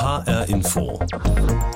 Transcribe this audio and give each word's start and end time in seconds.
HR 0.00 0.48
Info. 0.48 0.96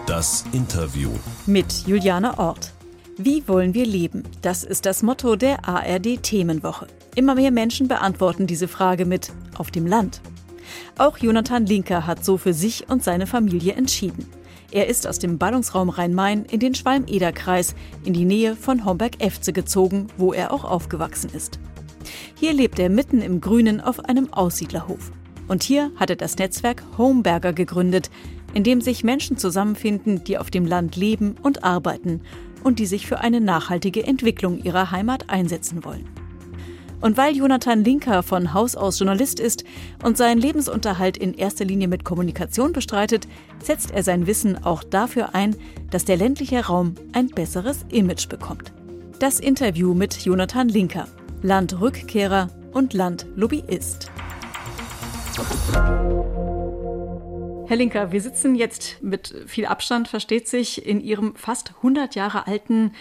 Das 0.07 0.45
Interview. 0.53 1.11
Mit 1.45 1.88
Juliane 1.88 2.38
Ort. 2.38 2.72
Wie 3.17 3.43
wollen 3.48 3.75
wir 3.75 3.85
leben? 3.85 4.22
Das 4.43 4.62
ist 4.62 4.87
das 4.87 5.03
Motto 5.03 5.35
der 5.35 5.69
ARD 5.69 6.22
Themenwoche. 6.22 6.87
Immer 7.16 7.35
mehr 7.35 7.50
Menschen 7.50 7.88
beantworten 7.88 8.46
diese 8.46 8.69
Frage 8.69 9.06
mit 9.06 9.32
auf 9.58 9.72
dem 9.72 9.88
Land. 9.88 10.21
Auch 10.98 11.19
Jonathan 11.19 11.66
Linker 11.66 12.06
hat 12.06 12.24
so 12.24 12.37
für 12.38 12.54
sich 12.54 12.88
und 12.88 13.03
seine 13.03 13.27
Familie 13.27 13.72
entschieden. 13.72 14.29
Er 14.71 14.87
ist 14.87 15.09
aus 15.09 15.19
dem 15.19 15.39
Ballungsraum 15.39 15.89
Rhein-Main 15.89 16.45
in 16.45 16.61
den 16.61 16.77
Schwalm-Eder-Kreis 16.77 17.75
in 18.05 18.12
die 18.12 18.25
Nähe 18.25 18.55
von 18.55 18.84
Homberg-Efze 18.84 19.52
gezogen, 19.52 20.07
wo 20.16 20.33
er 20.33 20.52
auch 20.52 20.62
aufgewachsen 20.62 21.30
ist. 21.34 21.59
Hier 22.37 22.52
lebt 22.52 22.79
er 22.79 22.89
mitten 22.89 23.20
im 23.20 23.41
Grünen 23.41 23.80
auf 23.80 24.05
einem 24.05 24.33
Aussiedlerhof. 24.33 25.11
Und 25.48 25.62
hier 25.62 25.91
hat 25.97 26.11
er 26.11 26.16
das 26.16 26.37
Netzwerk 26.37 26.83
Homeberger 26.98 27.52
gegründet, 27.52 28.11
in 28.55 28.65
dem 28.65 28.80
sich 28.80 29.05
Menschen 29.05 29.37
zusammenfinden, 29.37 30.25
die 30.25 30.39
auf 30.39 30.51
dem 30.51 30.66
Land 30.66 30.97
leben 30.97 31.37
und 31.43 31.65
arbeiten 31.65 32.21
und 32.62 32.79
die 32.79 32.87
sich 32.87 33.07
für 33.07 33.21
eine 33.21 33.41
nachhaltige 33.41 34.05
Entwicklung 34.05 34.63
ihrer 34.63 34.91
Heimat 34.91 35.30
einsetzen 35.30 35.85
wollen. 35.85 36.09
Und 37.01 37.16
weil 37.16 37.37
Jonathan 37.37 37.83
Linker 37.83 38.23
von 38.23 38.55
Haus 38.55 38.77
aus 38.77 39.01
Journalist 39.01 39.41
ist 39.41 39.65
und 40.05 40.16
seinen 40.16 40.41
Lebensunterhalt 40.41 41.16
in 41.16 41.35
erster 41.35 41.65
Linie 41.65 41.88
mit 41.88 42.05
Kommunikation 42.05 42.73
bestreitet, 42.73 43.27
setzt 43.61 43.91
er 43.91 44.05
sein 44.05 44.29
Wissen 44.29 44.63
auch 44.65 44.85
dafür 44.85 45.35
ein, 45.35 45.57
dass 45.91 46.05
der 46.05 46.16
ländliche 46.16 46.65
Raum 46.66 46.95
ein 47.13 47.27
besseres 47.27 47.85
Image 47.91 48.29
bekommt. 48.29 48.73
Das 49.19 49.41
Interview 49.41 49.95
mit 49.95 50.15
Jonathan 50.24 50.69
Linker, 50.69 51.09
Landrückkehrer 51.43 52.49
und 52.73 52.95
Landlobbyist. 52.95 54.13
Herr 57.67 57.77
Linker, 57.77 58.13
wir 58.13 58.21
sitzen 58.21 58.55
jetzt 58.55 59.03
mit 59.03 59.35
viel 59.47 59.65
Abstand, 59.67 60.09
versteht 60.09 60.47
sich, 60.47 60.87
in 60.87 61.01
Ihrem 61.01 61.35
fast 61.37 61.77
100 61.77 62.15
Jahre 62.15 62.47
alten 62.47 62.95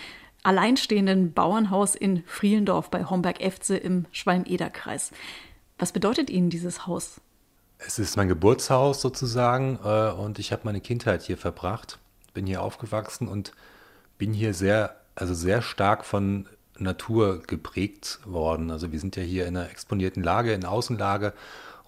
alleinstehenden 0.44 1.34
Bauernhaus 1.34 1.94
in 1.94 2.23
Frielendorf 2.26 2.90
bei 2.90 3.04
Homberg-Efze 3.06 3.76
im 3.76 4.06
Schwalm-Eder-Kreis. 4.12 5.12
Was 5.78 5.92
bedeutet 5.92 6.30
Ihnen 6.30 6.50
dieses 6.50 6.88
Haus? 6.88 7.20
Es 7.80 8.00
ist 8.00 8.16
mein 8.16 8.28
Geburtshaus 8.28 9.02
sozusagen 9.02 9.80
äh, 9.84 10.12
und 10.12 10.40
ich 10.40 10.52
habe 10.52 10.62
meine 10.66 10.82
Kindheit 10.82 11.23
hier 11.23 11.38
verbracht, 11.38 12.00
bin 12.34 12.45
hier 12.45 12.62
aufgewachsen 12.62 13.28
und 13.28 13.52
bin 14.18 14.34
hier 14.34 14.54
sehr, 14.54 14.95
also 15.16 15.34
sehr 15.34 15.62
stark 15.62 16.06
von 16.06 16.48
Natur 16.78 17.42
geprägt 17.44 18.20
worden. 18.26 18.72
Also 18.72 18.92
wir 18.92 19.00
sind 19.00 19.16
ja 19.16 19.23
hier 19.23 19.48
in 19.48 19.58
einer 19.58 19.70
exponierten 19.70 20.23
Lage, 20.23 20.54
in 20.54 20.66
Außenlage 20.66 21.34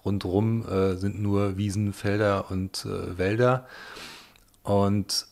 Rundherum 0.04 0.68
äh, 0.68 0.96
sind 0.96 1.20
nur 1.20 1.56
Wiesen, 1.56 1.92
Felder 1.92 2.50
und 2.50 2.84
äh, 2.84 3.18
Wälder. 3.18 3.66
Und 4.62 5.26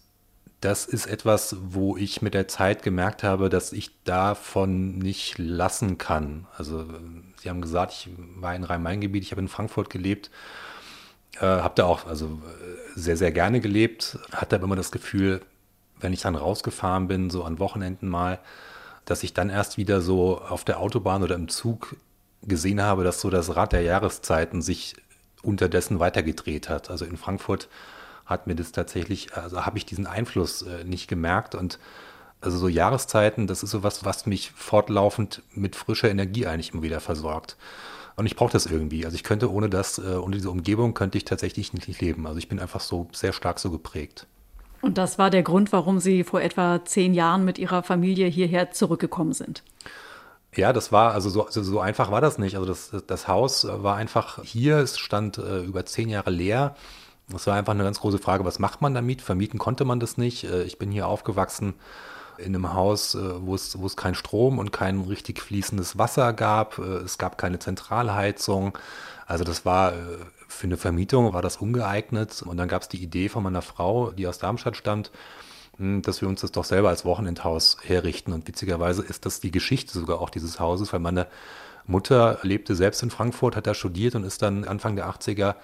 das 0.61 0.87
ist 0.87 1.07
etwas, 1.07 1.57
wo 1.61 1.97
ich 1.97 2.23
mit 2.23 2.35
der 2.35 2.47
Zeit 2.47 2.83
gemerkt 2.83 3.25
habe, 3.25 3.49
dass 3.49 3.73
ich 3.73 3.91
davon 4.05 4.99
nicht 4.99 5.37
lassen 5.39 5.99
kann. 5.99 6.47
Also 6.57 6.87
Sie 7.41 7.51
haben 7.51 7.61
gesagt, 7.61 7.93
ich 7.93 8.11
war 8.37 8.55
in 8.55 8.63
Rhein-Main-Gebiet, 8.63 9.25
ich 9.25 9.33
habe 9.33 9.41
in 9.41 9.49
Frankfurt 9.49 9.91
gelebt, 9.91 10.31
äh, 11.37 11.47
habe 11.47 11.75
da 11.75 11.87
auch 11.87 12.07
also 12.07 12.41
sehr, 12.95 13.17
sehr 13.17 13.33
gerne 13.33 13.61
gelebt, 13.61 14.19
hatte 14.31 14.55
aber 14.55 14.65
immer 14.65 14.77
das 14.77 14.93
Gefühl, 14.93 15.41
wenn 16.01 16.13
ich 16.13 16.21
dann 16.23 16.37
rausgefahren 16.37 17.09
bin, 17.09 17.31
so 17.31 17.43
an 17.43 17.59
Wochenenden 17.59 18.09
mal, 18.09 18.39
dass 19.05 19.25
ich 19.25 19.35
dann 19.35 19.51
erst 19.51 19.79
wieder 19.79 20.01
so 20.01 20.41
auf 20.41 20.65
der 20.65 20.79
Autobahn 20.79 21.25
oder 21.25 21.35
im 21.35 21.49
Zug 21.49 21.97
gesehen 22.43 22.83
habe, 22.83 23.05
dass 23.05 23.21
so 23.21 23.31
das 23.31 23.55
Rad 23.57 23.73
der 23.73 23.83
Jahreszeiten 23.83 24.63
sich 24.63 24.97
unterdessen 25.43 26.01
weitergedreht 26.01 26.69
hat. 26.69 26.91
Also 26.91 27.05
in 27.05 27.17
Frankfurt 27.17 27.69
hat 28.27 28.47
mir 28.47 28.55
das 28.55 28.73
tatsächlich, 28.73 29.35
also 29.37 29.67
habe 29.67 29.79
ich 29.79 29.87
diesen 29.87 30.07
Einfluss 30.07 30.63
äh, 30.63 30.85
nicht 30.85 31.09
gemerkt 31.09 31.55
und 31.55 31.79
also 32.41 32.59
so 32.59 32.69
Jahreszeiten, 32.69 33.47
das 33.47 33.63
ist 33.63 33.71
so 33.71 33.83
was, 33.85 34.05
was 34.05 34.27
mich 34.27 34.51
fortlaufend 34.51 35.43
mit 35.55 35.77
frischer 35.77 36.11
Energie 36.11 36.47
eigentlich 36.47 36.73
immer 36.73 36.83
wieder 36.83 37.01
versorgt. 37.01 37.57
Und 38.17 38.27
ich 38.27 38.37
brauche 38.37 38.53
das 38.53 38.67
irgendwie. 38.67 39.05
Also 39.05 39.15
ich 39.15 39.23
könnte 39.23 39.51
ohne 39.51 39.71
das, 39.71 39.99
äh, 39.99 40.17
ohne 40.17 40.37
diese 40.37 40.51
Umgebung 40.51 40.93
könnte 40.93 41.19
ich 41.19 41.25
tatsächlich 41.25 41.73
nicht 41.73 42.01
leben. 42.01 42.27
Also 42.27 42.39
ich 42.39 42.49
bin 42.49 42.59
einfach 42.59 42.81
so 42.81 43.09
sehr 43.13 43.33
stark 43.33 43.59
so 43.59 43.71
geprägt. 43.71 44.27
Und 44.83 44.99
das 44.99 45.17
war 45.17 45.31
der 45.31 45.45
Grund, 45.45 45.73
warum 45.73 46.01
Sie 46.01 46.25
vor 46.25 46.43
etwa 46.43 46.85
zehn 46.85 47.15
Jahren 47.15 47.45
mit 47.45 47.59
Ihrer 47.59 47.85
Familie 47.85 48.27
hierher 48.27 48.73
zurückgekommen 48.73 49.33
sind. 49.33 49.63
Ja, 50.55 50.73
das 50.75 50.93
war, 50.93 51.13
also 51.15 51.31
so, 51.31 51.47
so 51.49 51.81
einfach 51.81 52.11
war 52.11 52.21
das 52.21 52.37
nicht. 52.39 52.57
Also 52.57 52.67
das, 52.67 52.91
das 53.07 53.27
Haus 53.27 53.67
war 53.67 53.97
einfach 53.97 54.43
hier, 54.45 54.79
es 54.79 54.99
stand 54.99 55.39
äh, 55.39 55.61
über 55.61 55.87
zehn 55.87 56.11
Jahre 56.11 56.31
leer. 56.31 56.77
Das 57.29 57.47
war 57.47 57.55
einfach 57.55 57.73
eine 57.73 57.85
ganz 57.85 58.01
große 58.01 58.19
Frage, 58.19 58.45
was 58.45 58.59
macht 58.59 58.83
man 58.83 58.95
damit? 58.95 59.23
Vermieten 59.23 59.59
konnte 59.59 59.85
man 59.87 59.99
das 59.99 60.19
nicht. 60.19 60.45
Äh, 60.45 60.65
ich 60.65 60.79
bin 60.79 60.91
hier 60.91 61.07
aufgewachsen 61.07 61.75
in 62.37 62.55
einem 62.55 62.75
Haus, 62.75 63.15
äh, 63.15 63.47
wo, 63.47 63.55
es, 63.55 63.79
wo 63.79 63.87
es 63.87 63.97
kein 63.97 64.15
Strom 64.15 64.59
und 64.59 64.73
kein 64.73 65.01
richtig 65.01 65.41
fließendes 65.41 65.97
Wasser 65.97 66.35
gab. 66.35 66.79
Äh, 66.79 66.83
es 66.99 67.17
gab 67.17 67.39
keine 67.39 67.59
Zentralheizung. 67.59 68.77
Also 69.27 69.45
das 69.45 69.65
war 69.65 69.95
für 70.49 70.67
eine 70.67 70.77
Vermietung 70.77 71.33
war 71.33 71.41
das 71.41 71.57
ungeeignet. 71.57 72.43
Und 72.43 72.59
dann 72.59 72.69
gab 72.69 72.83
es 72.83 72.89
die 72.89 73.03
Idee 73.03 73.31
von 73.31 73.43
meiner 73.43 73.63
Frau, 73.63 74.11
die 74.11 74.27
aus 74.27 74.39
Darmstadt 74.39 74.77
stammt, 74.77 75.11
dass 75.79 76.21
wir 76.21 76.29
uns 76.29 76.43
das 76.43 76.53
doch 76.53 76.65
selber 76.65 76.91
als 76.91 77.05
Wochenendhaus 77.05 77.79
herrichten. 77.83 78.33
Und 78.33 78.47
witzigerweise 78.47 79.03
ist 79.03 79.27
das 79.27 79.41
die 79.41 79.51
Geschichte 79.51 79.99
sogar 79.99 80.21
auch 80.21 80.31
dieses 80.31 80.61
Hauses, 80.61 80.93
weil 80.93 81.01
meine 81.01 81.27
Mutter 81.87 82.39
lebte 82.43 82.75
selbst 82.75 83.03
in 83.03 83.11
Frankfurt, 83.11 83.57
hat 83.57 83.67
da 83.67 83.75
studiert 83.75 84.15
und 84.15 84.25
ist 84.25 84.43
dann 84.43 84.65
Anfang 84.65 84.97
der 84.97 85.09
80er 85.09 85.57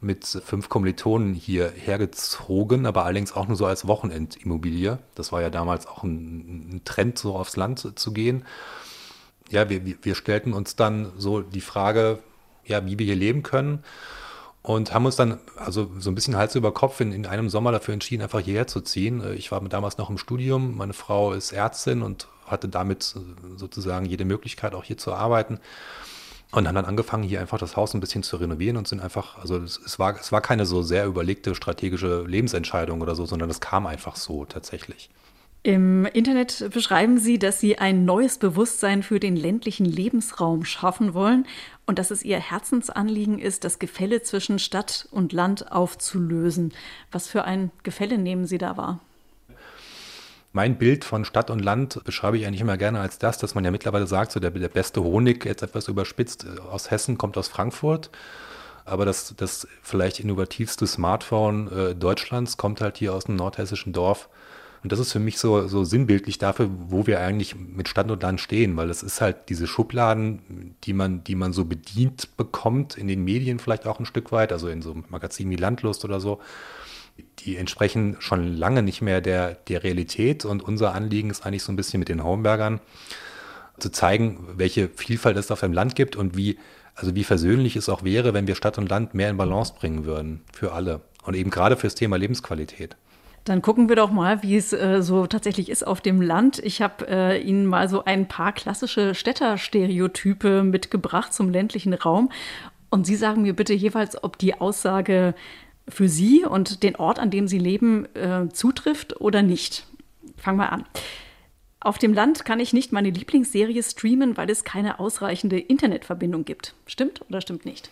mit 0.00 0.26
fünf 0.26 0.68
Kommilitonen 0.68 1.34
hier 1.34 1.70
hergezogen, 1.70 2.84
aber 2.86 3.04
allerdings 3.04 3.32
auch 3.32 3.48
nur 3.48 3.56
so 3.56 3.66
als 3.66 3.86
Wochenendimmobilie. 3.86 4.98
Das 5.14 5.32
war 5.32 5.40
ja 5.40 5.50
damals 5.50 5.86
auch 5.86 6.02
ein, 6.04 6.82
Trend, 6.84 7.18
so 7.18 7.36
aufs 7.36 7.56
Land 7.56 7.98
zu 7.98 8.12
gehen. 8.12 8.44
Ja, 9.50 9.68
wir, 9.70 9.80
wir 10.02 10.14
stellten 10.14 10.52
uns 10.52 10.76
dann 10.76 11.12
so 11.16 11.40
die 11.40 11.60
Frage, 11.60 12.18
ja, 12.64 12.84
wie 12.86 12.98
wir 12.98 13.06
hier 13.06 13.16
leben 13.16 13.42
können 13.42 13.82
und 14.64 14.94
haben 14.94 15.04
uns 15.04 15.14
dann 15.14 15.40
also 15.56 15.90
so 15.98 16.10
ein 16.10 16.14
bisschen 16.14 16.36
Hals 16.36 16.54
über 16.54 16.72
Kopf 16.72 16.98
in, 17.00 17.12
in 17.12 17.26
einem 17.26 17.50
Sommer 17.50 17.70
dafür 17.70 17.92
entschieden, 17.92 18.22
einfach 18.22 18.40
hierher 18.40 18.66
zu 18.66 18.80
ziehen. 18.80 19.22
Äh, 19.22 19.34
ich 19.34 19.52
war 19.52 19.60
damals 19.60 19.98
noch 19.98 20.08
im 20.08 20.16
Studium, 20.16 20.78
meine 20.78 20.94
Frau 20.94 21.34
ist 21.34 21.52
Ärztin 21.52 22.00
und 22.00 22.28
hatte 22.46 22.68
damit 22.70 23.14
äh, 23.14 23.58
sozusagen 23.58 24.06
jede 24.06 24.24
Möglichkeit, 24.24 24.74
auch 24.74 24.82
hier 24.82 24.96
zu 24.96 25.12
arbeiten. 25.12 25.60
Und 26.50 26.66
haben 26.66 26.74
dann 26.76 26.86
angefangen, 26.86 27.24
hier 27.24 27.40
einfach 27.40 27.58
das 27.58 27.76
Haus 27.76 27.92
ein 27.92 28.00
bisschen 28.00 28.22
zu 28.22 28.36
renovieren 28.36 28.78
und 28.78 28.88
sind 28.88 29.00
einfach, 29.00 29.36
also 29.38 29.58
es, 29.58 29.78
es, 29.84 29.98
war, 29.98 30.18
es 30.18 30.32
war 30.32 30.40
keine 30.40 30.64
so 30.64 30.82
sehr 30.82 31.04
überlegte 31.04 31.54
strategische 31.54 32.22
Lebensentscheidung 32.22 33.02
oder 33.02 33.14
so, 33.14 33.26
sondern 33.26 33.50
es 33.50 33.60
kam 33.60 33.86
einfach 33.86 34.16
so 34.16 34.46
tatsächlich. 34.46 35.10
Im 35.66 36.04
Internet 36.04 36.70
beschreiben 36.74 37.16
Sie, 37.16 37.38
dass 37.38 37.58
Sie 37.58 37.78
ein 37.78 38.04
neues 38.04 38.36
Bewusstsein 38.36 39.02
für 39.02 39.18
den 39.18 39.34
ländlichen 39.34 39.86
Lebensraum 39.86 40.66
schaffen 40.66 41.14
wollen 41.14 41.46
und 41.86 41.98
dass 41.98 42.10
es 42.10 42.22
Ihr 42.22 42.38
Herzensanliegen 42.38 43.38
ist, 43.38 43.64
das 43.64 43.78
Gefälle 43.78 44.22
zwischen 44.22 44.58
Stadt 44.58 45.08
und 45.10 45.32
Land 45.32 45.72
aufzulösen. 45.72 46.74
Was 47.10 47.28
für 47.28 47.44
ein 47.44 47.70
Gefälle 47.82 48.18
nehmen 48.18 48.44
Sie 48.44 48.58
da 48.58 48.76
wahr? 48.76 49.00
Mein 50.52 50.76
Bild 50.76 51.02
von 51.02 51.24
Stadt 51.24 51.48
und 51.48 51.60
Land 51.60 52.04
beschreibe 52.04 52.36
ich 52.36 52.46
eigentlich 52.46 52.60
immer 52.60 52.76
gerne 52.76 53.00
als 53.00 53.16
das, 53.16 53.38
dass 53.38 53.54
man 53.54 53.64
ja 53.64 53.70
mittlerweile 53.70 54.06
sagt, 54.06 54.32
so 54.32 54.40
der, 54.40 54.50
der 54.50 54.68
beste 54.68 55.02
Honig, 55.02 55.46
jetzt 55.46 55.62
etwas 55.62 55.88
überspitzt, 55.88 56.46
aus 56.70 56.90
Hessen 56.90 57.16
kommt 57.16 57.38
aus 57.38 57.48
Frankfurt. 57.48 58.10
Aber 58.84 59.06
das, 59.06 59.34
das 59.34 59.66
vielleicht 59.80 60.20
innovativste 60.20 60.86
Smartphone 60.86 61.72
äh, 61.72 61.94
Deutschlands 61.94 62.58
kommt 62.58 62.82
halt 62.82 62.98
hier 62.98 63.14
aus 63.14 63.24
einem 63.24 63.36
nordhessischen 63.36 63.94
Dorf 63.94 64.28
und 64.84 64.92
das 64.92 64.98
ist 64.98 65.12
für 65.12 65.18
mich 65.18 65.38
so, 65.38 65.66
so 65.66 65.82
sinnbildlich 65.82 66.36
dafür, 66.36 66.68
wo 66.70 67.06
wir 67.06 67.18
eigentlich 67.20 67.56
mit 67.56 67.88
Stand 67.88 68.10
und 68.10 68.22
Land 68.22 68.38
stehen, 68.38 68.76
weil 68.76 68.90
es 68.90 69.02
ist 69.02 69.22
halt 69.22 69.48
diese 69.48 69.66
Schubladen, 69.66 70.74
die 70.84 70.92
man, 70.92 71.24
die 71.24 71.36
man 71.36 71.54
so 71.54 71.64
bedient 71.64 72.36
bekommt, 72.36 72.98
in 72.98 73.08
den 73.08 73.24
Medien 73.24 73.58
vielleicht 73.58 73.86
auch 73.86 73.98
ein 73.98 74.04
Stück 74.04 74.30
weit, 74.30 74.52
also 74.52 74.68
in 74.68 74.82
so 74.82 74.92
einem 74.92 75.04
Magazin 75.08 75.48
wie 75.48 75.56
Landlust 75.56 76.04
oder 76.04 76.20
so, 76.20 76.38
die 77.38 77.56
entsprechen 77.56 78.16
schon 78.18 78.58
lange 78.58 78.82
nicht 78.82 79.00
mehr 79.00 79.22
der, 79.22 79.54
der 79.54 79.84
Realität. 79.84 80.44
Und 80.44 80.62
unser 80.62 80.94
Anliegen 80.94 81.30
ist 81.30 81.46
eigentlich 81.46 81.62
so 81.62 81.72
ein 81.72 81.76
bisschen 81.76 81.98
mit 81.98 82.10
den 82.10 82.22
Homebergern 82.22 82.78
zu 83.78 83.90
zeigen, 83.90 84.48
welche 84.54 84.90
Vielfalt 84.90 85.38
es 85.38 85.50
auf 85.50 85.60
dem 85.60 85.72
Land 85.72 85.94
gibt 85.96 86.14
und 86.14 86.36
wie, 86.36 86.58
also 86.94 87.14
wie 87.14 87.24
versöhnlich 87.24 87.74
es 87.76 87.88
auch 87.88 88.04
wäre, 88.04 88.34
wenn 88.34 88.46
wir 88.46 88.54
Stadt 88.54 88.76
und 88.76 88.90
Land 88.90 89.14
mehr 89.14 89.30
in 89.30 89.38
Balance 89.38 89.72
bringen 89.78 90.04
würden 90.04 90.42
für 90.52 90.72
alle. 90.72 91.00
Und 91.22 91.36
eben 91.36 91.48
gerade 91.48 91.78
fürs 91.78 91.94
Thema 91.94 92.16
Lebensqualität. 92.16 92.98
Dann 93.44 93.60
gucken 93.60 93.90
wir 93.90 93.96
doch 93.96 94.10
mal, 94.10 94.42
wie 94.42 94.56
es 94.56 94.72
äh, 94.72 95.02
so 95.02 95.26
tatsächlich 95.26 95.68
ist 95.68 95.86
auf 95.86 96.00
dem 96.00 96.22
Land. 96.22 96.58
Ich 96.60 96.80
habe 96.80 97.06
äh, 97.08 97.42
Ihnen 97.42 97.66
mal 97.66 97.88
so 97.90 98.04
ein 98.04 98.26
paar 98.26 98.52
klassische 98.52 99.14
Städterstereotype 99.14 100.62
mitgebracht 100.62 101.34
zum 101.34 101.50
ländlichen 101.50 101.92
Raum. 101.92 102.30
Und 102.88 103.06
Sie 103.06 103.16
sagen 103.16 103.42
mir 103.42 103.54
bitte 103.54 103.74
jeweils, 103.74 104.22
ob 104.22 104.38
die 104.38 104.54
Aussage 104.54 105.34
für 105.86 106.08
Sie 106.08 106.44
und 106.44 106.82
den 106.82 106.96
Ort, 106.96 107.18
an 107.18 107.30
dem 107.30 107.46
Sie 107.46 107.58
leben, 107.58 108.06
äh, 108.14 108.48
zutrifft 108.50 109.20
oder 109.20 109.42
nicht. 109.42 109.86
Fangen 110.38 110.58
wir 110.58 110.72
an. 110.72 110.84
Auf 111.80 111.98
dem 111.98 112.14
Land 112.14 112.46
kann 112.46 112.60
ich 112.60 112.72
nicht 112.72 112.92
meine 112.92 113.10
Lieblingsserie 113.10 113.82
streamen, 113.82 114.38
weil 114.38 114.48
es 114.48 114.64
keine 114.64 115.00
ausreichende 115.00 115.58
Internetverbindung 115.58 116.46
gibt. 116.46 116.74
Stimmt 116.86 117.20
oder 117.28 117.42
stimmt 117.42 117.66
nicht? 117.66 117.90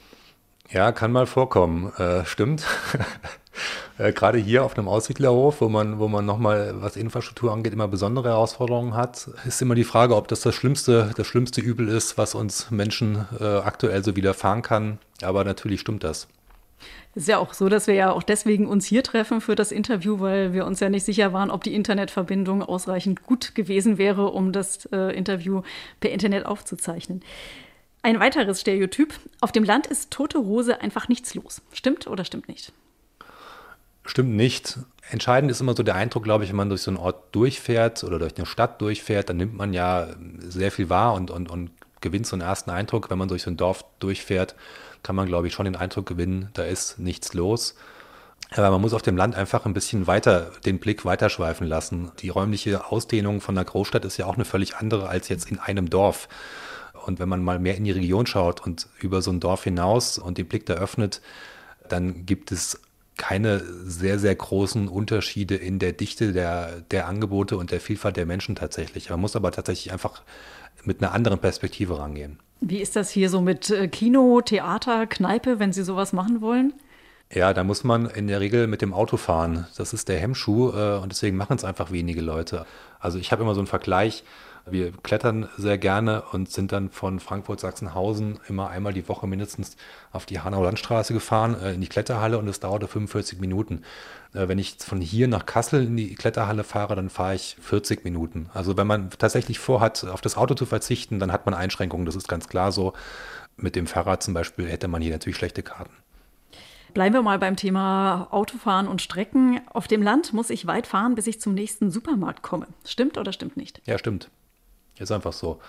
Ja, 0.71 0.93
kann 0.93 1.13
mal 1.13 1.27
vorkommen. 1.27 1.93
Äh, 1.99 2.25
stimmt. 2.25 2.65
äh, 3.99 4.13
Gerade 4.13 4.39
hier 4.39 4.65
auf 4.65 4.77
einem 4.77 4.89
Aussiedlerhof, 4.89 5.61
wo 5.61 5.69
man, 5.69 5.99
wo 5.99 6.09
man 6.09 6.25
nochmal, 6.25 6.75
was 6.77 6.97
Infrastruktur 6.97 7.53
angeht, 7.53 7.73
immer 7.73 7.89
besondere 7.89 8.31
Herausforderungen 8.31 8.95
hat, 8.95 9.29
ist 9.45 9.61
immer 9.61 9.75
die 9.75 9.85
Frage, 9.85 10.17
ob 10.17 10.29
das 10.29 10.41
das 10.41 10.55
schlimmste, 10.55 11.13
das 11.17 11.27
schlimmste 11.27 11.61
Übel 11.61 11.89
ist, 11.89 12.17
was 12.17 12.35
uns 12.35 12.71
Menschen 12.71 13.27
äh, 13.39 13.45
aktuell 13.45 14.03
so 14.03 14.17
widerfahren 14.17 14.63
kann. 14.63 14.99
Aber 15.23 15.45
natürlich 15.45 15.81
stimmt 15.81 16.05
das. 16.05 16.29
Es 17.15 17.25
ist 17.25 17.29
ja 17.29 17.39
auch 17.39 17.53
so, 17.53 17.69
dass 17.69 17.87
wir 17.87 17.95
ja 17.95 18.11
auch 18.11 18.23
deswegen 18.23 18.67
uns 18.67 18.87
hier 18.87 19.03
treffen 19.03 19.43
für 19.43 19.55
das 19.55 19.71
Interview, 19.71 20.21
weil 20.21 20.55
wir 20.55 20.65
uns 20.65 20.81
ja 20.81 20.89
nicht 20.89 21.05
sicher 21.05 21.33
waren, 21.35 21.51
ob 21.51 21.63
die 21.63 21.75
Internetverbindung 21.75 22.63
ausreichend 22.63 23.23
gut 23.25 23.55
gewesen 23.55 23.99
wäre, 23.99 24.31
um 24.31 24.53
das 24.53 24.87
äh, 24.87 25.15
Interview 25.15 25.63
per 26.01 26.11
Internet 26.11 26.47
aufzuzeichnen. 26.47 27.23
Ein 28.03 28.19
weiteres 28.19 28.61
Stereotyp. 28.61 29.15
Auf 29.41 29.53
dem 29.53 29.63
Land 29.63 29.87
ist 29.87 30.11
tote 30.11 30.39
Hose 30.39 30.81
einfach 30.81 31.09
nichts 31.09 31.35
los. 31.35 31.63
Stimmt 31.73 32.09
oder 32.09 32.25
stimmt 32.25 32.49
nicht? 32.49 32.73
Stimmt 34.05 34.31
nicht. 34.31 34.81
Entscheidend 35.11 35.51
ist 35.53 35.61
immer 35.61 35.77
so 35.77 35.85
der 35.85 35.95
Eindruck, 35.95 36.25
glaube 36.25 36.43
ich, 36.43 36.51
wenn 36.51 36.57
man 36.57 36.69
durch 36.69 36.83
so 36.83 36.91
einen 36.91 36.99
Ort 36.99 37.35
durchfährt 37.35 38.03
oder 38.03 38.19
durch 38.19 38.37
eine 38.37 38.47
Stadt 38.47 38.81
durchfährt, 38.81 39.29
dann 39.29 39.37
nimmt 39.37 39.55
man 39.55 39.73
ja 39.73 40.09
sehr 40.41 40.73
viel 40.73 40.89
wahr 40.89 41.15
und, 41.15 41.31
und, 41.31 41.49
und 41.49 41.71
gewinnt 42.01 42.27
so 42.27 42.35
einen 42.35 42.43
ersten 42.43 42.71
Eindruck. 42.71 43.09
Wenn 43.11 43.19
man 43.19 43.29
durch 43.29 43.43
so 43.43 43.51
ein 43.51 43.57
Dorf 43.57 43.85
durchfährt, 44.01 44.57
kann 45.05 45.15
man, 45.15 45.29
glaube 45.29 45.47
ich, 45.47 45.55
schon 45.55 45.65
den 45.65 45.77
Eindruck 45.77 46.07
gewinnen, 46.07 46.49
da 46.55 46.65
ist 46.65 46.99
nichts 46.99 47.35
los. 47.35 47.77
Aber 48.51 48.71
man 48.71 48.81
muss 48.81 48.93
auf 48.93 49.03
dem 49.03 49.17
Land 49.17 49.37
einfach 49.37 49.65
ein 49.65 49.73
bisschen 49.73 50.07
weiter 50.09 50.51
den 50.67 50.79
Blick 50.79 51.05
weiterschweifen 51.05 51.67
lassen. 51.67 52.11
Die 52.19 52.29
räumliche 52.29 52.87
Ausdehnung 52.87 53.41
von 53.41 53.57
einer 53.57 53.65
Großstadt 53.65 54.05
ist 54.05 54.17
ja 54.17 54.27
auch 54.27 54.35
eine 54.35 54.45
völlig 54.45 54.77
andere 54.77 55.09
als 55.09 55.29
jetzt 55.29 55.51
in 55.51 55.59
einem 55.59 55.89
Dorf. 55.89 56.29
Und 57.05 57.19
wenn 57.19 57.29
man 57.29 57.43
mal 57.43 57.59
mehr 57.59 57.77
in 57.77 57.85
die 57.85 57.91
Region 57.91 58.27
schaut 58.27 58.65
und 58.65 58.89
über 59.01 59.23
so 59.23 59.31
ein 59.31 59.41
Dorf 59.41 59.65
hinaus 59.65 60.19
und 60.19 60.39
den 60.39 60.47
Blick 60.47 60.67
da 60.67 60.75
öffnet, 60.75 61.21
dann 61.89 62.27
gibt 62.27 62.53
es 62.53 62.81
keine 63.17 63.61
sehr, 63.85 64.19
sehr 64.19 64.35
großen 64.35 64.89
Unterschiede 64.89 65.55
in 65.55 65.79
der 65.79 65.93
Dichte 65.93 66.33
der, 66.33 66.81
der 66.91 67.07
Angebote 67.07 67.57
und 67.57 67.71
der 67.71 67.81
Vielfalt 67.81 68.17
der 68.17 68.27
Menschen 68.27 68.55
tatsächlich. 68.55 69.11
Man 69.11 69.21
muss 69.21 69.37
aber 69.37 69.53
tatsächlich 69.53 69.93
einfach 69.93 70.23
mit 70.85 71.03
einer 71.03 71.13
anderen 71.13 71.39
Perspektive 71.39 71.99
rangehen. 71.99 72.39
Wie 72.61 72.81
ist 72.81 72.97
das 72.97 73.11
hier 73.11 73.29
so 73.29 73.41
mit 73.41 73.71
äh, 73.71 73.89
Kino, 73.89 74.41
Theater, 74.41 75.07
Kneipe, 75.07 75.59
wenn 75.59 75.73
Sie 75.73 75.83
sowas 75.83 76.13
machen 76.13 76.41
wollen? 76.41 76.73
Ja, 77.33 77.55
da 77.55 77.65
muss 77.65 77.83
man 77.83 78.07
in 78.07 78.27
der 78.27 78.41
Regel 78.41 78.67
mit 78.67 78.83
dem 78.83 78.93
Auto 78.93 79.17
fahren. 79.17 79.67
Das 79.77 79.93
ist 79.93 80.09
der 80.09 80.19
Hemmschuh 80.19 80.71
äh, 80.71 80.99
und 80.99 81.11
deswegen 81.11 81.37
machen 81.37 81.57
es 81.57 81.65
einfach 81.65 81.91
wenige 81.91 82.21
Leute. 82.21 82.67
Also 83.01 83.19
ich 83.19 83.33
habe 83.33 83.43
immer 83.43 83.55
so 83.55 83.61
einen 83.61 83.67
Vergleich, 83.67 84.23
wir 84.71 84.93
klettern 84.93 85.49
sehr 85.57 85.77
gerne 85.77 86.23
und 86.33 86.51
sind 86.51 86.73
dann 86.73 86.91
von 86.91 87.21
Frankfurt 87.21 87.61
Sachsenhausen 87.61 88.39
immer 88.49 88.69
einmal 88.69 88.93
die 88.93 89.09
Woche 89.09 89.27
mindestens 89.27 89.77
auf 90.13 90.25
die 90.25 90.41
Hanauer 90.41 90.65
Landstraße 90.65 91.13
gefahren, 91.13 91.57
äh, 91.61 91.75
in 91.75 91.81
die 91.81 91.89
Kletterhalle 91.89 92.39
und 92.39 92.47
es 92.47 92.61
dauerte 92.61 92.87
45 92.87 93.41
Minuten. 93.41 93.83
Äh, 94.35 94.49
wenn 94.49 94.59
ich 94.59 94.77
von 94.79 95.01
hier 95.01 95.27
nach 95.27 95.47
Kassel 95.47 95.87
in 95.87 95.97
die 95.97 96.15
Kletterhalle 96.15 96.65
fahre, 96.65 96.95
dann 96.95 97.11
fahre 97.11 97.35
ich 97.35 97.57
40 97.61 98.05
Minuten. 98.05 98.51
Also 98.55 98.77
wenn 98.77 98.87
man 98.87 99.11
tatsächlich 99.11 99.59
vorhat, 99.59 100.05
auf 100.05 100.21
das 100.21 100.37
Auto 100.37 100.55
zu 100.55 100.67
verzichten, 100.67 101.19
dann 101.19 101.33
hat 101.33 101.45
man 101.47 101.55
Einschränkungen, 101.55 102.07
das 102.07 102.17
ist 102.17 102.29
ganz 102.29 102.49
klar 102.49 102.73
so. 102.73 102.93
Mit 103.57 103.77
dem 103.77 103.87
Fahrrad 103.87 104.23
zum 104.23 104.33
Beispiel 104.33 104.69
hätte 104.69 104.89
man 104.89 105.03
hier 105.03 105.13
natürlich 105.13 105.37
schlechte 105.37 105.63
Karten. 105.63 105.93
Bleiben 106.95 107.15
wir 107.15 107.23
mal 107.23 107.39
beim 107.39 107.57
Thema 107.57 108.29
Autofahren 108.31 108.87
und 108.87 109.01
Strecken. 109.01 109.61
Auf 109.73 109.89
dem 109.89 110.03
Land 110.03 110.33
muss 110.33 110.51
ich 110.51 110.67
weit 110.67 110.87
fahren, 110.87 111.15
bis 111.15 111.27
ich 111.27 111.41
zum 111.41 111.55
nächsten 111.55 111.91
Supermarkt 111.91 112.43
komme. 112.43 112.67
Stimmt 112.87 113.17
oder 113.17 113.33
stimmt 113.33 113.57
nicht? 113.57 113.81
Ja, 113.87 113.99
stimmt. 113.99 114.31
Ist 114.99 115.13
einfach 115.13 115.33
so. 115.33 115.61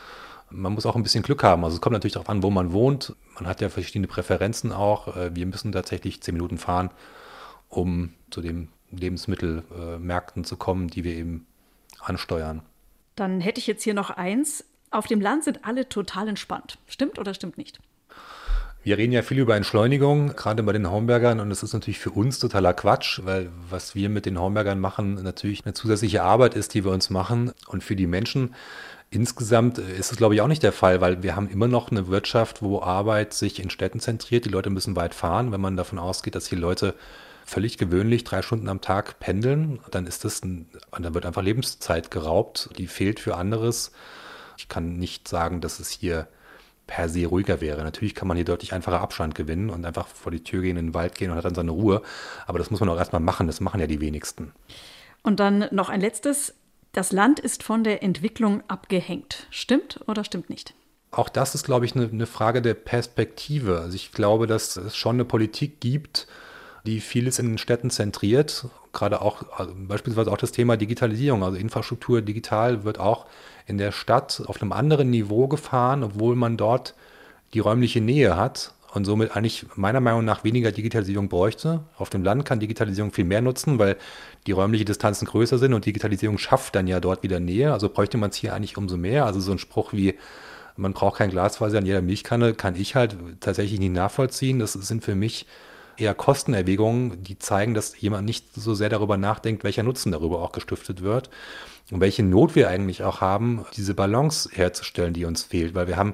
Man 0.49 0.73
muss 0.73 0.85
auch 0.85 0.95
ein 0.95 1.03
bisschen 1.03 1.23
Glück 1.23 1.43
haben. 1.43 1.63
Also 1.63 1.75
es 1.75 1.81
kommt 1.81 1.93
natürlich 1.93 2.13
darauf 2.13 2.29
an, 2.29 2.43
wo 2.43 2.49
man 2.49 2.73
wohnt. 2.73 3.15
Man 3.35 3.47
hat 3.47 3.61
ja 3.61 3.69
verschiedene 3.69 4.07
Präferenzen 4.07 4.71
auch. 4.71 5.15
Äh, 5.15 5.35
wir 5.35 5.45
müssen 5.45 5.71
tatsächlich 5.71 6.21
zehn 6.21 6.35
Minuten 6.35 6.57
fahren, 6.57 6.91
um 7.69 8.13
zu 8.29 8.41
den 8.41 8.69
Lebensmittelmärkten 8.91 10.43
zu 10.43 10.57
kommen, 10.57 10.87
die 10.87 11.03
wir 11.03 11.13
eben 11.15 11.47
ansteuern. 11.99 12.61
Dann 13.15 13.41
hätte 13.41 13.59
ich 13.59 13.67
jetzt 13.67 13.83
hier 13.83 13.93
noch 13.93 14.09
eins. 14.11 14.65
Auf 14.91 15.07
dem 15.07 15.21
Land 15.21 15.43
sind 15.43 15.65
alle 15.65 15.89
total 15.89 16.27
entspannt. 16.27 16.77
Stimmt 16.87 17.17
oder 17.17 17.33
stimmt 17.33 17.57
nicht? 17.57 17.79
Wir 18.83 18.97
reden 18.97 19.13
ja 19.13 19.21
viel 19.21 19.39
über 19.39 19.55
Entschleunigung, 19.55 20.35
gerade 20.35 20.61
bei 20.61 20.73
den 20.73 20.91
Hombergern, 20.91 21.39
und 21.39 21.49
das 21.49 21.63
ist 21.63 21.71
natürlich 21.71 21.99
für 21.99 22.11
uns 22.11 22.39
totaler 22.39 22.73
Quatsch, 22.73 23.21
weil 23.23 23.49
was 23.69 23.95
wir 23.95 24.09
mit 24.09 24.25
den 24.25 24.37
Hombergern 24.37 24.77
machen, 24.77 25.13
natürlich 25.23 25.63
eine 25.63 25.73
zusätzliche 25.73 26.21
Arbeit 26.21 26.53
ist, 26.53 26.73
die 26.73 26.83
wir 26.83 26.91
uns 26.91 27.09
machen. 27.09 27.53
Und 27.67 27.81
für 27.81 27.95
die 27.95 28.07
Menschen 28.07 28.53
Insgesamt 29.13 29.77
ist 29.77 30.11
es, 30.11 30.17
glaube 30.17 30.33
ich, 30.33 30.41
auch 30.41 30.47
nicht 30.47 30.63
der 30.63 30.71
Fall, 30.71 30.99
weil 30.99 31.21
wir 31.21 31.35
haben 31.35 31.47
immer 31.47 31.67
noch 31.67 31.91
eine 31.91 32.07
Wirtschaft, 32.07 32.63
wo 32.63 32.81
Arbeit 32.81 33.35
sich 33.35 33.61
in 33.61 33.69
Städten 33.69 33.99
zentriert. 33.99 34.43
Die 34.43 34.49
Leute 34.49 34.71
müssen 34.71 34.95
weit 34.95 35.13
fahren. 35.13 35.51
Wenn 35.51 35.61
man 35.61 35.77
davon 35.77 35.99
ausgeht, 35.99 36.33
dass 36.33 36.45
die 36.45 36.55
Leute 36.55 36.95
völlig 37.45 37.77
gewöhnlich 37.77 38.23
drei 38.23 38.41
Stunden 38.41 38.67
am 38.69 38.81
Tag 38.81 39.19
pendeln, 39.19 39.79
dann 39.91 40.07
ist 40.07 40.25
das, 40.25 40.43
ein, 40.43 40.67
dann 40.99 41.13
wird 41.13 41.27
einfach 41.27 41.43
Lebenszeit 41.43 42.09
geraubt. 42.09 42.71
Die 42.79 42.87
fehlt 42.87 43.19
für 43.19 43.35
anderes. 43.35 43.91
Ich 44.57 44.67
kann 44.67 44.97
nicht 44.97 45.27
sagen, 45.27 45.61
dass 45.61 45.79
es 45.79 45.91
hier 45.91 46.27
per 46.87 47.07
se 47.07 47.27
ruhiger 47.27 47.61
wäre. 47.61 47.83
Natürlich 47.83 48.15
kann 48.15 48.27
man 48.27 48.35
hier 48.35 48.45
deutlich 48.45 48.73
einfacher 48.73 49.01
Abstand 49.01 49.35
gewinnen 49.35 49.69
und 49.69 49.85
einfach 49.85 50.07
vor 50.07 50.31
die 50.31 50.43
Tür 50.43 50.63
gehen, 50.63 50.75
in 50.75 50.87
den 50.87 50.93
Wald 50.95 51.13
gehen 51.13 51.29
und 51.29 51.37
hat 51.37 51.45
dann 51.45 51.53
seine 51.53 51.69
Ruhe. 51.69 52.01
Aber 52.47 52.57
das 52.57 52.71
muss 52.71 52.79
man 52.79 52.89
auch 52.89 52.97
erstmal 52.97 53.21
machen. 53.21 53.45
Das 53.45 53.61
machen 53.61 53.79
ja 53.79 53.85
die 53.85 54.01
wenigsten. 54.01 54.53
Und 55.21 55.39
dann 55.39 55.67
noch 55.69 55.89
ein 55.89 56.01
letztes. 56.01 56.55
Das 56.93 57.11
Land 57.11 57.39
ist 57.39 57.63
von 57.63 57.83
der 57.83 58.03
Entwicklung 58.03 58.61
abgehängt. 58.67 59.47
Stimmt 59.49 59.99
oder 60.05 60.23
stimmt 60.23 60.51
nicht? 60.51 60.75
Auch 61.09 61.27
das 61.27 61.55
ist, 61.55 61.65
glaube 61.65 61.85
ich, 61.85 61.95
eine, 61.95 62.07
eine 62.07 62.27
Frage 62.27 62.61
der 62.61 62.75
Perspektive. 62.75 63.79
Also 63.79 63.95
ich 63.95 64.11
glaube, 64.11 64.45
dass 64.45 64.77
es 64.77 64.95
schon 64.95 65.15
eine 65.15 65.25
Politik 65.25 65.81
gibt, 65.81 66.27
die 66.85 67.01
vieles 67.01 67.39
in 67.39 67.47
den 67.47 67.57
Städten 67.57 67.89
zentriert. 67.89 68.67
Gerade 68.91 69.23
auch 69.23 69.43
also 69.57 69.73
beispielsweise 69.75 70.31
auch 70.31 70.37
das 70.37 70.51
Thema 70.51 70.77
Digitalisierung, 70.77 71.43
also 71.43 71.57
Infrastruktur 71.57 72.21
digital 72.21 72.83
wird 72.83 72.99
auch 72.99 73.25
in 73.65 73.79
der 73.79 73.91
Stadt 73.91 74.43
auf 74.45 74.61
einem 74.61 74.71
anderen 74.71 75.09
Niveau 75.09 75.47
gefahren, 75.47 76.03
obwohl 76.03 76.35
man 76.35 76.57
dort 76.57 76.93
die 77.55 77.59
räumliche 77.59 78.01
Nähe 78.01 78.37
hat 78.37 78.75
und 78.93 79.05
somit 79.05 79.35
eigentlich 79.35 79.65
meiner 79.75 79.99
Meinung 79.99 80.23
nach 80.23 80.43
weniger 80.43 80.71
Digitalisierung 80.71 81.27
bräuchte. 81.27 81.81
Auf 81.97 82.11
dem 82.11 82.23
Land 82.23 82.45
kann 82.45 82.59
Digitalisierung 82.59 83.11
viel 83.11 83.25
mehr 83.25 83.41
nutzen, 83.41 83.79
weil 83.79 83.97
die 84.45 84.51
räumliche 84.51 84.85
Distanzen 84.85 85.27
größer 85.27 85.57
sind 85.57 85.73
und 85.73 85.85
Digitalisierung 85.85 86.37
schafft 86.37 86.75
dann 86.75 86.85
ja 86.85 86.99
dort 86.99 87.23
wieder 87.23 87.39
Nähe. 87.39 87.73
Also 87.73 87.89
bräuchte 87.89 88.17
man 88.17 88.29
es 88.29 88.35
hier 88.35 88.53
eigentlich 88.53 88.77
umso 88.77 88.95
mehr. 88.95 89.25
Also 89.25 89.39
so 89.39 89.51
ein 89.51 89.57
Spruch 89.57 89.93
wie, 89.93 90.13
man 90.77 90.93
braucht 90.93 91.17
kein 91.17 91.31
Glasfaser 91.31 91.79
an 91.79 91.87
jeder 91.87 92.03
Milchkanne, 92.03 92.53
kann 92.53 92.75
ich 92.75 92.93
halt 92.93 93.17
tatsächlich 93.39 93.79
nicht 93.79 93.93
nachvollziehen. 93.93 94.59
Das 94.59 94.73
sind 94.73 95.03
für 95.03 95.15
mich 95.15 95.47
eher 95.97 96.13
Kostenerwägungen, 96.13 97.23
die 97.23 97.39
zeigen, 97.39 97.73
dass 97.73 97.99
jemand 97.99 98.25
nicht 98.25 98.53
so 98.53 98.75
sehr 98.75 98.89
darüber 98.89 99.17
nachdenkt, 99.17 99.63
welcher 99.63 99.83
Nutzen 99.83 100.11
darüber 100.11 100.39
auch 100.39 100.51
gestiftet 100.51 101.01
wird 101.01 101.31
und 101.89 101.99
welche 101.99 102.21
Not 102.21 102.55
wir 102.55 102.69
eigentlich 102.69 103.03
auch 103.03 103.21
haben, 103.21 103.65
diese 103.75 103.95
Balance 103.95 104.49
herzustellen, 104.53 105.13
die 105.13 105.25
uns 105.25 105.43
fehlt, 105.43 105.73
weil 105.73 105.87
wir 105.87 105.97
haben 105.97 106.13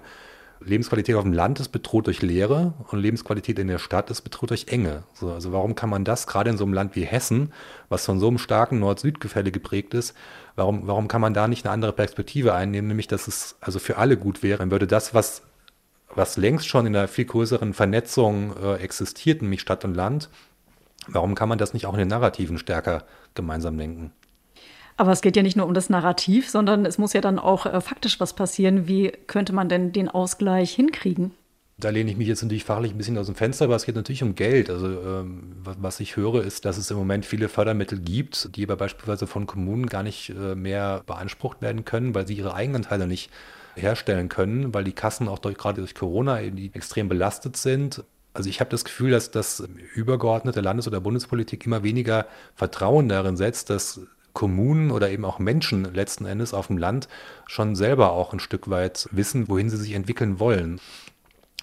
Lebensqualität 0.62 1.16
auf 1.16 1.24
dem 1.24 1.34
Land 1.34 1.60
ist 1.60 1.70
bedroht 1.70 2.08
durch 2.08 2.22
Leere 2.22 2.74
und 2.90 3.00
Lebensqualität 3.00 3.58
in 3.60 3.68
der 3.68 3.80
Stadt 3.80 4.10
ist 4.10 4.22
bedroht 4.22 4.50
durch 4.50 4.68
Enge. 4.68 5.04
So, 5.14 5.32
also 5.32 5.54
warum 5.54 5.74
kann 5.76 5.90
man 5.90 6.04
das 6.04 6.28
gerade 6.28 6.50
in 6.50 6.58
so 6.58 6.66
einem 6.66 6.74
Land 6.74 6.96
wie 6.96 7.06
Hessen, 7.06 7.54
was 7.88 8.06
von 8.06 8.20
so 8.20 8.28
einem 8.28 8.38
starken 8.38 8.80
Nord-Süd-Gefälle 8.80 9.52
geprägt 9.52 9.94
ist, 9.94 10.16
warum, 10.56 10.86
warum 10.88 11.08
kann 11.08 11.22
man 11.22 11.34
da 11.34 11.48
nicht 11.48 11.66
eine 11.66 11.74
andere 11.74 11.94
Perspektive 11.94 12.54
einnehmen, 12.54 12.90
nämlich 12.90 13.08
dass 13.08 13.28
es 13.28 13.56
also 13.62 13.80
für 13.80 13.98
alle 13.98 14.18
gut 14.18 14.44
wäre, 14.44 14.60
dann 14.60 14.72
würde 14.72 14.88
das, 14.88 15.14
was, 15.14 15.44
was 16.14 16.36
längst 16.36 16.68
schon 16.68 16.86
in 16.86 16.96
einer 16.96 17.08
viel 17.08 17.26
größeren 17.26 17.74
Vernetzung 17.74 18.54
äh, 18.62 18.76
existiert, 18.76 19.42
nämlich 19.42 19.62
Stadt 19.62 19.86
und 19.86 19.96
Land, 19.96 20.30
warum 21.08 21.36
kann 21.36 21.48
man 21.48 21.58
das 21.58 21.74
nicht 21.74 21.86
auch 21.86 21.94
in 21.94 22.00
den 22.00 22.10
Narrativen 22.10 22.58
stärker 22.58 23.06
gemeinsam 23.34 23.78
denken? 23.78 24.12
Aber 25.00 25.14
es 25.14 25.22
geht 25.22 25.38
ja 25.38 25.44
nicht 25.44 25.56
nur 25.56 25.66
um 25.66 25.74
das 25.74 25.90
Narrativ, 25.90 26.50
sondern 26.50 26.86
es 26.86 26.98
muss 26.98 27.14
ja 27.14 27.22
dann 27.22 27.40
auch 27.40 27.66
äh, 27.66 27.80
faktisch 27.80 28.20
was 28.20 28.34
passieren. 28.34 28.86
Wie 28.86 29.14
könnte 29.28 29.54
man 29.54 29.70
denn 29.70 29.94
den 29.94 30.10
Ausgleich 30.10 30.72
hinkriegen? 30.72 31.32
Da 31.78 31.88
lehne 31.88 32.12
ich 32.12 32.18
mich 32.18 32.28
jetzt 32.28 32.44
natürlich 32.44 32.66
fachlich 32.66 32.92
ein 32.92 32.98
bisschen 32.98 33.18
aus 33.18 33.28
dem 33.28 33.36
Fenster, 33.36 33.64
aber 33.64 33.78
es 33.78 33.86
geht 33.86 33.96
natürlich 33.96 34.24
um 34.24 34.36
Geld. 34.36 34.70
Also 34.70 34.88
ähm, 34.88 35.54
was 35.64 36.02
ich 36.02 36.18
höre, 36.18 36.44
ist, 36.44 36.66
dass 36.66 36.78
es 36.78 36.92
im 36.92 36.98
Moment 36.98 37.26
viele 37.26 37.48
Fördermittel 37.48 37.98
gibt, 37.98 38.58
die 38.58 38.64
aber 38.64 38.76
beispielsweise 38.76 39.26
von 39.26 39.48
Kommunen 39.48 39.86
gar 39.86 40.04
nicht 40.04 40.32
äh, 40.32 40.56
mehr 40.56 41.02
beansprucht 41.08 41.62
werden 41.62 41.86
können, 41.86 42.14
weil 42.14 42.28
sie 42.28 42.34
ihre 42.34 42.54
Eigenanteile 42.54 43.08
nicht 43.08 43.30
herstellen 43.78 44.28
können, 44.28 44.74
weil 44.74 44.84
die 44.84 44.92
Kassen 44.92 45.30
auch 45.30 45.40
durch, 45.40 45.58
gerade 45.58 45.80
durch 45.80 45.96
Corona 45.96 46.42
extrem 46.42 47.08
belastet 47.08 47.56
sind. 47.56 48.04
Also 48.34 48.50
ich 48.50 48.60
habe 48.60 48.70
das 48.70 48.84
Gefühl, 48.84 49.12
dass 49.12 49.32
das 49.32 49.64
übergeordnete 49.96 50.60
Landes- 50.60 50.90
oder 50.90 51.00
Bundespolitik 51.00 51.66
immer 51.66 51.84
weniger 51.84 52.26
Vertrauen 52.54 53.08
darin 53.08 53.38
setzt, 53.38 53.70
dass 53.70 54.02
Kommunen 54.40 54.90
oder 54.90 55.10
eben 55.10 55.26
auch 55.26 55.38
Menschen 55.38 55.84
letzten 55.94 56.26
Endes 56.26 56.54
auf 56.54 56.68
dem 56.68 56.78
Land 56.78 57.10
schon 57.46 57.76
selber 57.76 58.14
auch 58.14 58.32
ein 58.32 58.40
Stück 58.40 58.70
weit 58.70 59.10
wissen, 59.12 59.50
wohin 59.50 59.70
sie 59.70 59.76
sich 59.76 59.92
entwickeln 59.92 60.40
wollen. 60.40 60.80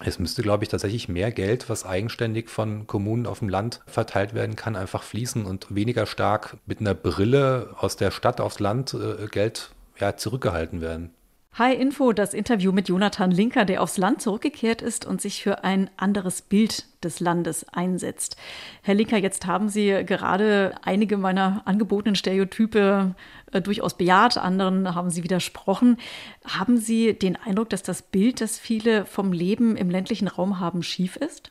Es 0.05 0.19
müsste, 0.19 0.43
glaube 0.43 0.63
ich, 0.63 0.69
tatsächlich 0.69 1.09
mehr 1.09 1.31
Geld, 1.31 1.71
was 1.71 1.87
eigenständig 1.87 2.51
von 2.51 2.85
Kommunen 2.85 3.25
auf 3.25 3.39
dem 3.39 3.49
Land 3.49 3.79
verteilt 3.87 4.35
werden 4.35 4.55
kann, 4.55 4.75
einfach 4.75 5.01
fließen 5.01 5.43
und 5.43 5.73
weniger 5.73 6.05
stark 6.05 6.57
mit 6.67 6.79
einer 6.79 6.93
Brille 6.93 7.73
aus 7.79 7.95
der 7.95 8.11
Stadt 8.11 8.39
aufs 8.39 8.59
Land 8.59 8.93
äh, 8.93 9.25
Geld 9.25 9.71
ja, 9.99 10.15
zurückgehalten 10.15 10.79
werden. 10.79 11.09
Hi 11.53 11.73
Info, 11.73 12.13
das 12.13 12.35
Interview 12.35 12.71
mit 12.71 12.87
Jonathan 12.87 13.31
Linker, 13.31 13.65
der 13.65 13.81
aufs 13.81 13.97
Land 13.97 14.21
zurückgekehrt 14.21 14.83
ist 14.83 15.05
und 15.05 15.21
sich 15.21 15.41
für 15.41 15.63
ein 15.63 15.89
anderes 15.97 16.43
Bild 16.43 16.85
des 17.03 17.19
Landes 17.19 17.65
einsetzt. 17.69 18.37
Herr 18.83 18.93
Linker, 18.93 19.17
jetzt 19.17 19.47
haben 19.47 19.67
Sie 19.67 19.87
gerade 20.05 20.75
einige 20.83 21.17
meiner 21.17 21.63
angebotenen 21.65 22.15
Stereotype 22.15 23.15
äh, 23.51 23.61
durchaus 23.61 23.97
bejaht, 23.97 24.37
anderen 24.37 24.93
haben 24.93 25.09
Sie 25.09 25.23
widersprochen. 25.23 25.97
Haben 26.45 26.77
Sie 26.77 27.13
den 27.13 27.35
Eindruck, 27.35 27.71
dass 27.71 27.81
das 27.81 28.03
Bild, 28.03 28.39
das 28.39 28.59
viele 28.59 29.05
vom 29.05 29.33
Leben 29.33 29.75
im 29.77 29.89
ländlichen 29.89 30.27
Raum 30.27 30.59
haben, 30.59 30.83
schief 30.83 31.15
ist? 31.15 31.49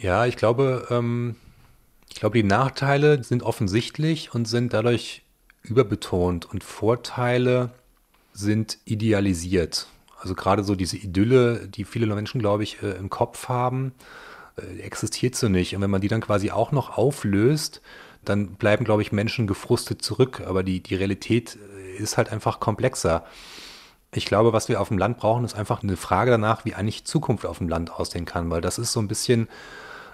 Ja, 0.00 0.26
ich 0.26 0.36
glaube, 0.36 0.86
ähm, 0.90 1.34
ich 2.08 2.20
glaube, 2.20 2.38
die 2.38 2.46
Nachteile 2.46 3.24
sind 3.24 3.42
offensichtlich 3.42 4.34
und 4.34 4.46
sind 4.46 4.72
dadurch 4.72 5.22
überbetont 5.62 6.46
und 6.46 6.62
Vorteile 6.62 7.70
sind 8.32 8.78
idealisiert. 8.84 9.86
Also 10.20 10.34
gerade 10.34 10.64
so 10.64 10.74
diese 10.74 10.96
Idylle, 10.96 11.68
die 11.68 11.84
viele 11.84 12.06
Menschen, 12.06 12.40
glaube 12.40 12.62
ich, 12.62 12.82
äh, 12.82 12.90
im 12.92 13.08
Kopf 13.10 13.48
haben, 13.48 13.92
äh, 14.56 14.80
existiert 14.80 15.36
so 15.36 15.48
nicht. 15.48 15.74
Und 15.74 15.82
wenn 15.82 15.90
man 15.90 16.00
die 16.00 16.08
dann 16.08 16.20
quasi 16.20 16.50
auch 16.50 16.72
noch 16.72 16.96
auflöst, 16.96 17.80
dann 18.24 18.54
bleiben, 18.54 18.84
glaube 18.84 19.02
ich, 19.02 19.12
Menschen 19.12 19.46
gefrustet 19.46 20.02
zurück. 20.02 20.42
Aber 20.46 20.62
die, 20.62 20.82
die 20.82 20.96
Realität 20.96 21.56
äh, 21.56 22.02
ist 22.02 22.16
halt 22.16 22.32
einfach 22.32 22.60
komplexer. 22.60 23.24
Ich 24.12 24.24
glaube, 24.24 24.52
was 24.52 24.68
wir 24.68 24.80
auf 24.80 24.88
dem 24.88 24.98
Land 24.98 25.18
brauchen, 25.18 25.44
ist 25.44 25.54
einfach 25.54 25.82
eine 25.82 25.96
Frage 25.96 26.30
danach, 26.30 26.64
wie 26.64 26.74
eigentlich 26.74 27.04
Zukunft 27.04 27.44
auf 27.46 27.58
dem 27.58 27.68
Land 27.68 27.92
aussehen 27.92 28.24
kann, 28.24 28.50
weil 28.50 28.60
das 28.62 28.78
ist 28.78 28.92
so 28.92 29.00
ein 29.00 29.08
bisschen 29.08 29.48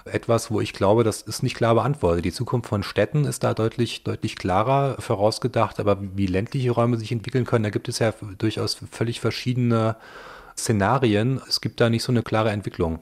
etwas, 0.04 0.50
wo 0.50 0.60
ich 0.60 0.72
glaube, 0.72 1.04
das 1.04 1.22
ist 1.22 1.42
nicht 1.42 1.56
klar 1.56 1.74
beantwortet. 1.74 2.24
Die 2.24 2.32
Zukunft 2.32 2.68
von 2.68 2.82
Städten 2.82 3.24
ist 3.24 3.42
da 3.42 3.54
deutlich, 3.54 4.04
deutlich 4.04 4.36
klarer 4.36 4.96
vorausgedacht, 5.00 5.80
aber 5.80 5.98
wie 6.00 6.26
ländliche 6.26 6.70
Räume 6.70 6.98
sich 6.98 7.12
entwickeln 7.12 7.44
können, 7.44 7.64
da 7.64 7.70
gibt 7.70 7.88
es 7.88 7.98
ja 7.98 8.12
durchaus 8.38 8.78
völlig 8.90 9.20
verschiedene 9.20 9.96
Szenarien. 10.56 11.40
Es 11.48 11.60
gibt 11.60 11.80
da 11.80 11.88
nicht 11.88 12.02
so 12.02 12.12
eine 12.12 12.22
klare 12.22 12.50
Entwicklung. 12.50 12.98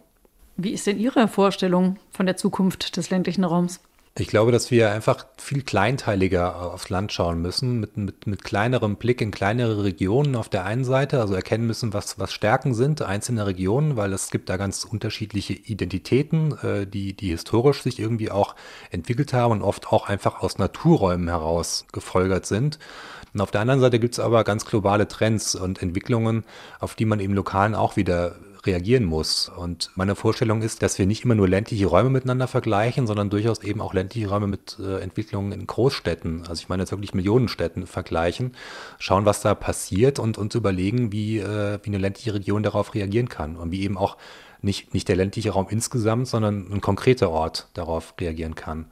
Wie 0.57 0.71
ist 0.71 0.87
denn 0.87 0.99
Ihre 0.99 1.29
Vorstellung 1.29 1.99
von 2.11 2.27
der 2.27 2.37
Zukunft 2.37 2.97
des 2.97 3.11
ländlichen 3.11 3.45
Raums? 3.45 3.81
Ich 4.19 4.27
glaube, 4.27 4.53
dass 4.53 4.71
wir 4.71 4.91
einfach 4.91 5.25
viel 5.39 5.63
kleinteiliger 5.63 6.75
aufs 6.75 6.91
Land 6.91 7.15
schauen 7.15 7.41
müssen, 7.41 7.81
mit, 7.81 7.97
mit, 7.97 8.27
mit 8.27 8.45
kleinerem 8.45 8.97
Blick 8.97 9.23
in 9.23 9.31
kleinere 9.31 9.85
Regionen 9.85 10.37
auf 10.37 10.51
der 10.51 10.67
einen 10.67 10.85
Seite, 10.85 11.19
also 11.19 11.35
erkennen 11.35 11.67
müssen, 11.67 11.95
was, 11.95 12.19
was 12.19 12.31
Stärken 12.31 12.75
sind 12.75 13.01
einzelner 13.01 13.47
Regionen, 13.47 13.97
weil 13.97 14.13
es 14.13 14.31
gibt 14.31 14.51
da 14.51 14.59
ganz 14.59 14.85
unterschiedliche 14.85 15.55
Identitäten, 15.55 16.53
äh, 16.63 16.87
die, 16.87 17.15
die 17.15 17.31
historisch 17.31 17.83
sich 17.83 17.99
irgendwie 17.99 18.31
auch 18.31 18.55
entwickelt 18.91 19.33
haben 19.33 19.53
und 19.53 19.63
oft 19.63 19.89
auch 19.89 20.11
einfach 20.11 20.43
aus 20.43 20.59
Naturräumen 20.59 21.29
heraus 21.29 21.87
gefolgert 21.91 22.45
sind. 22.45 22.79
Und 23.33 23.41
auf 23.41 23.51
der 23.51 23.63
anderen 23.63 23.81
Seite 23.81 23.99
gibt 23.99 24.13
es 24.13 24.21
aber 24.21 24.45
ganz 24.45 24.67
globale 24.67 25.09
Trends 25.09 25.55
und 25.55 25.81
Entwicklungen, 25.81 26.45
auf 26.81 26.95
die 26.97 27.07
man 27.07 27.19
im 27.19 27.33
Lokalen 27.33 27.75
auch 27.75 27.97
wieder 27.97 28.37
reagieren 28.65 29.05
muss. 29.05 29.49
Und 29.49 29.91
meine 29.95 30.15
Vorstellung 30.15 30.63
ist, 30.63 30.83
dass 30.83 30.99
wir 30.99 31.07
nicht 31.07 31.25
immer 31.25 31.35
nur 31.35 31.49
ländliche 31.49 31.87
Räume 31.87 32.11
miteinander 32.11 32.47
vergleichen, 32.47 33.07
sondern 33.07 33.31
durchaus 33.31 33.63
eben 33.63 33.81
auch 33.81 33.95
ländliche 33.95 34.29
Räume 34.29 34.47
mit 34.47 34.79
äh, 34.79 35.01
Entwicklungen 35.01 35.53
in 35.53 35.67
Großstädten, 35.67 36.43
also 36.49 36.61
ich 36.61 36.69
meine 36.69 36.83
jetzt 36.83 36.93
wirklich 36.93 37.15
Millionenstädten 37.15 37.87
vergleichen, 37.87 38.53
schauen, 38.99 39.25
was 39.25 39.41
da 39.41 39.55
passiert 39.55 40.19
und 40.19 40.39
uns 40.39 40.55
überlegen, 40.55 41.13
wie, 41.13 41.39
äh, 41.39 41.79
wie 41.83 41.91
eine 41.91 41.99
ländliche 41.99 42.35
Region 42.35 42.63
darauf 42.63 42.95
reagieren 42.95 43.29
kann 43.29 43.57
und 43.57 43.73
wie 43.73 43.83
eben 43.83 43.99
auch 43.99 44.17
nicht, 44.61 44.95
nicht 44.95 45.09
der 45.09 45.17
ländliche 45.17 45.51
Raum 45.51 45.67
insgesamt, 45.69 46.29
sondern 46.29 46.73
ein 46.73 46.81
konkreter 46.81 47.31
Ort 47.31 47.69
darauf 47.75 48.15
reagieren 48.21 48.55
kann. 48.55 48.87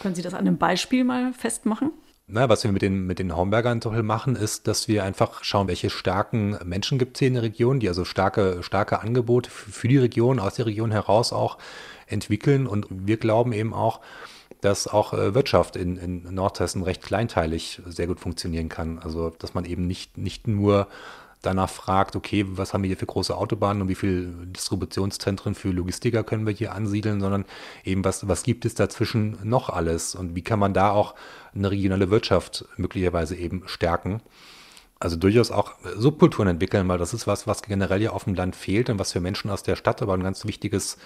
Können 0.00 0.14
Sie 0.14 0.22
das 0.22 0.34
an 0.34 0.40
einem 0.40 0.58
Beispiel 0.58 1.02
mal 1.02 1.32
festmachen? 1.32 1.90
Na, 2.30 2.46
was 2.50 2.62
wir 2.62 2.72
mit 2.72 2.82
den, 2.82 3.06
mit 3.06 3.18
den 3.18 3.34
Hombergern 3.34 3.80
machen, 4.02 4.36
ist, 4.36 4.68
dass 4.68 4.86
wir 4.86 5.02
einfach 5.02 5.42
schauen, 5.44 5.66
welche 5.66 5.88
starken 5.88 6.58
Menschen 6.62 6.98
gibt 6.98 7.16
es 7.16 7.20
hier 7.20 7.28
in 7.28 7.34
der 7.34 7.42
Region, 7.42 7.80
die 7.80 7.88
also 7.88 8.04
starke, 8.04 8.62
starke 8.62 9.00
Angebote 9.00 9.48
für 9.48 9.88
die 9.88 9.96
Region, 9.96 10.38
aus 10.38 10.56
der 10.56 10.66
Region 10.66 10.90
heraus 10.90 11.32
auch 11.32 11.56
entwickeln. 12.06 12.66
Und 12.66 12.86
wir 12.90 13.16
glauben 13.16 13.54
eben 13.54 13.72
auch, 13.72 14.00
dass 14.60 14.88
auch 14.88 15.14
äh, 15.14 15.34
Wirtschaft 15.34 15.74
in, 15.74 15.96
in 15.96 16.34
Nordhessen 16.34 16.82
recht 16.82 17.00
kleinteilig 17.00 17.80
sehr 17.86 18.06
gut 18.06 18.20
funktionieren 18.20 18.68
kann. 18.68 18.98
Also, 18.98 19.30
dass 19.30 19.54
man 19.54 19.64
eben 19.64 19.86
nicht, 19.86 20.18
nicht 20.18 20.46
nur 20.46 20.86
danach 21.42 21.70
fragt, 21.70 22.16
okay, 22.16 22.44
was 22.48 22.72
haben 22.72 22.82
wir 22.82 22.88
hier 22.88 22.96
für 22.96 23.06
große 23.06 23.36
Autobahnen 23.36 23.82
und 23.82 23.88
wie 23.88 23.94
viele 23.94 24.26
Distributionszentren 24.46 25.54
für 25.54 25.70
Logistiker 25.70 26.24
können 26.24 26.46
wir 26.46 26.52
hier 26.52 26.72
ansiedeln, 26.72 27.20
sondern 27.20 27.44
eben, 27.84 28.04
was, 28.04 28.26
was 28.28 28.42
gibt 28.42 28.64
es 28.64 28.74
dazwischen 28.74 29.38
noch 29.42 29.68
alles 29.68 30.14
und 30.14 30.34
wie 30.34 30.42
kann 30.42 30.58
man 30.58 30.74
da 30.74 30.90
auch 30.90 31.14
eine 31.54 31.70
regionale 31.70 32.10
Wirtschaft 32.10 32.64
möglicherweise 32.76 33.36
eben 33.36 33.62
stärken. 33.66 34.20
Also 35.00 35.16
durchaus 35.16 35.52
auch 35.52 35.74
Subkulturen 35.96 36.48
entwickeln, 36.48 36.88
weil 36.88 36.98
das 36.98 37.14
ist 37.14 37.28
was, 37.28 37.46
was 37.46 37.62
generell 37.62 38.02
ja 38.02 38.10
auf 38.10 38.24
dem 38.24 38.34
Land 38.34 38.56
fehlt 38.56 38.90
und 38.90 38.98
was 38.98 39.12
für 39.12 39.20
Menschen 39.20 39.50
aus 39.50 39.62
der 39.62 39.76
Stadt 39.76 40.02
aber 40.02 40.14
ein 40.14 40.24
ganz 40.24 40.44
wichtiges 40.44 40.98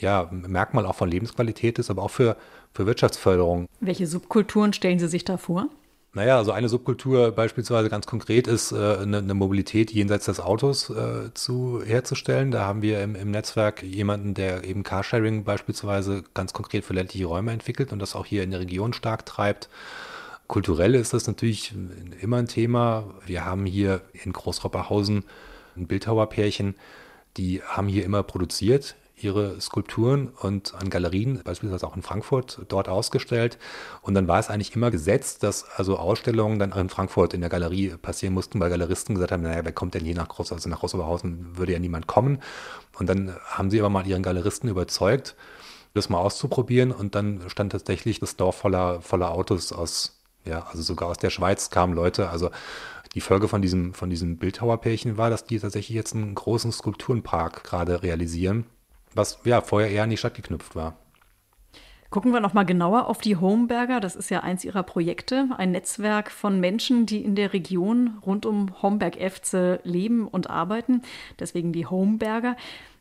ja, 0.00 0.28
Merkmal 0.30 0.86
auch 0.86 0.94
von 0.94 1.10
Lebensqualität 1.10 1.78
ist, 1.78 1.90
aber 1.90 2.02
auch 2.02 2.10
für, 2.10 2.36
für 2.72 2.86
Wirtschaftsförderung. 2.86 3.68
Welche 3.80 4.06
Subkulturen 4.06 4.72
stellen 4.72 4.98
Sie 4.98 5.08
sich 5.08 5.24
da 5.24 5.36
vor? 5.36 5.68
Naja, 6.14 6.38
also 6.38 6.52
eine 6.52 6.70
Subkultur 6.70 7.32
beispielsweise 7.32 7.90
ganz 7.90 8.06
konkret 8.06 8.46
ist, 8.46 8.72
äh, 8.72 8.76
eine, 8.76 9.18
eine, 9.18 9.34
Mobilität 9.34 9.90
jenseits 9.92 10.24
des 10.24 10.40
Autos 10.40 10.88
äh, 10.88 11.32
zu, 11.34 11.82
herzustellen. 11.84 12.50
Da 12.50 12.64
haben 12.64 12.80
wir 12.80 13.02
im, 13.02 13.14
im, 13.14 13.30
Netzwerk 13.30 13.82
jemanden, 13.82 14.32
der 14.32 14.64
eben 14.64 14.84
Carsharing 14.84 15.44
beispielsweise 15.44 16.24
ganz 16.32 16.54
konkret 16.54 16.84
für 16.84 16.94
ländliche 16.94 17.26
Räume 17.26 17.52
entwickelt 17.52 17.92
und 17.92 17.98
das 17.98 18.16
auch 18.16 18.24
hier 18.24 18.42
in 18.42 18.50
der 18.50 18.60
Region 18.60 18.94
stark 18.94 19.26
treibt. 19.26 19.68
Kulturell 20.46 20.94
ist 20.94 21.12
das 21.12 21.26
natürlich 21.26 21.74
immer 22.22 22.38
ein 22.38 22.48
Thema. 22.48 23.04
Wir 23.26 23.44
haben 23.44 23.66
hier 23.66 24.00
in 24.14 24.32
Großropperhausen 24.32 25.24
ein 25.76 25.86
Bildhauerpärchen, 25.86 26.74
die 27.36 27.62
haben 27.62 27.86
hier 27.86 28.04
immer 28.04 28.22
produziert 28.22 28.96
ihre 29.22 29.60
Skulpturen 29.60 30.28
und 30.28 30.74
an 30.74 30.90
Galerien, 30.90 31.40
beispielsweise 31.44 31.86
auch 31.86 31.96
in 31.96 32.02
Frankfurt, 32.02 32.60
dort 32.68 32.88
ausgestellt. 32.88 33.58
Und 34.02 34.14
dann 34.14 34.28
war 34.28 34.38
es 34.38 34.48
eigentlich 34.48 34.74
immer 34.74 34.90
gesetzt, 34.90 35.42
dass 35.42 35.64
also 35.76 35.96
Ausstellungen 35.96 36.58
dann 36.58 36.72
in 36.72 36.88
Frankfurt 36.88 37.34
in 37.34 37.40
der 37.40 37.50
Galerie 37.50 37.94
passieren 38.00 38.34
mussten, 38.34 38.60
weil 38.60 38.70
Galeristen 38.70 39.14
gesagt 39.14 39.32
haben, 39.32 39.42
naja, 39.42 39.64
wer 39.64 39.72
kommt 39.72 39.94
denn 39.94 40.04
hier 40.04 40.14
nach 40.14 40.28
Groß, 40.28 40.52
also 40.52 40.68
nach 40.68 40.80
Großoberhausen 40.80 41.56
würde 41.56 41.72
ja 41.72 41.78
niemand 41.78 42.06
kommen. 42.06 42.40
Und 42.98 43.08
dann 43.08 43.34
haben 43.46 43.70
sie 43.70 43.80
aber 43.80 43.90
mal 43.90 44.06
ihren 44.06 44.22
Galeristen 44.22 44.68
überzeugt, 44.68 45.36
das 45.94 46.08
mal 46.08 46.18
auszuprobieren. 46.18 46.92
Und 46.92 47.14
dann 47.14 47.42
stand 47.48 47.72
tatsächlich 47.72 48.20
das 48.20 48.36
Dorf 48.36 48.56
voller, 48.56 49.00
voller 49.00 49.32
Autos 49.32 49.72
aus, 49.72 50.20
ja, 50.44 50.66
also 50.66 50.82
sogar 50.82 51.08
aus 51.08 51.18
der 51.18 51.30
Schweiz 51.30 51.70
kamen 51.70 51.94
Leute. 51.94 52.30
Also 52.30 52.50
die 53.14 53.20
Folge 53.20 53.48
von 53.48 53.62
diesem, 53.62 53.94
von 53.94 54.10
diesem 54.10 54.36
Bildhauerpärchen 54.36 55.16
war, 55.16 55.30
dass 55.30 55.44
die 55.44 55.58
tatsächlich 55.58 55.94
jetzt 55.94 56.14
einen 56.14 56.34
großen 56.34 56.72
Skulpturenpark 56.72 57.64
gerade 57.64 58.02
realisieren 58.02 58.66
was 59.14 59.40
ja 59.44 59.60
vorher 59.60 59.90
eher 59.90 60.04
an 60.04 60.10
die 60.10 60.16
Stadt 60.16 60.34
geknüpft 60.34 60.76
war. 60.76 60.96
Gucken 62.10 62.32
wir 62.32 62.40
noch 62.40 62.54
mal 62.54 62.64
genauer 62.64 63.06
auf 63.06 63.18
die 63.18 63.36
Homeberger. 63.36 64.00
Das 64.00 64.16
ist 64.16 64.30
ja 64.30 64.40
eins 64.40 64.64
ihrer 64.64 64.82
Projekte, 64.82 65.48
ein 65.58 65.72
Netzwerk 65.72 66.30
von 66.30 66.58
Menschen, 66.58 67.04
die 67.04 67.22
in 67.22 67.34
der 67.34 67.52
Region 67.52 68.18
rund 68.24 68.46
um 68.46 68.80
Homberg-Efze 68.80 69.80
leben 69.84 70.26
und 70.26 70.48
arbeiten. 70.48 71.02
Deswegen 71.38 71.72
die 71.72 71.84
Homeberger. 71.84 72.56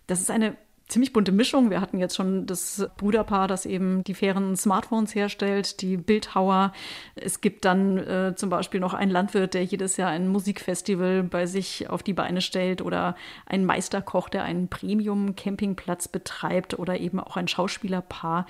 Das 0.07 0.19
ist 0.19 0.29
eine 0.29 0.57
ziemlich 0.87 1.13
bunte 1.13 1.31
Mischung. 1.31 1.69
Wir 1.69 1.81
hatten 1.81 1.97
jetzt 1.97 2.15
schon 2.15 2.45
das 2.45 2.89
Bruderpaar, 2.97 3.47
das 3.47 3.65
eben 3.65 4.03
die 4.03 4.13
fairen 4.13 4.55
Smartphones 4.55 5.13
herstellt, 5.15 5.81
die 5.81 5.97
Bildhauer. 5.97 6.73
Es 7.15 7.41
gibt 7.41 7.65
dann 7.65 7.97
äh, 7.97 8.33
zum 8.35 8.49
Beispiel 8.49 8.79
noch 8.79 8.93
einen 8.93 9.11
Landwirt, 9.11 9.53
der 9.53 9.63
jedes 9.63 9.97
Jahr 9.97 10.09
ein 10.09 10.27
Musikfestival 10.29 11.23
bei 11.23 11.45
sich 11.45 11.89
auf 11.89 12.03
die 12.03 12.13
Beine 12.13 12.41
stellt 12.41 12.81
oder 12.81 13.15
ein 13.45 13.65
Meisterkoch, 13.65 14.29
der 14.29 14.43
einen 14.43 14.69
Premium-Campingplatz 14.69 16.07
betreibt 16.07 16.79
oder 16.79 16.99
eben 16.99 17.19
auch 17.19 17.35
ein 17.35 17.47
Schauspielerpaar, 17.47 18.45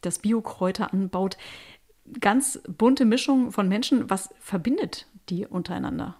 das 0.00 0.20
Biokräuter 0.20 0.92
anbaut. 0.92 1.36
Ganz 2.20 2.60
bunte 2.66 3.04
Mischung 3.04 3.52
von 3.52 3.68
Menschen. 3.68 4.08
Was 4.10 4.30
verbindet 4.40 5.06
die 5.28 5.46
untereinander? 5.46 6.16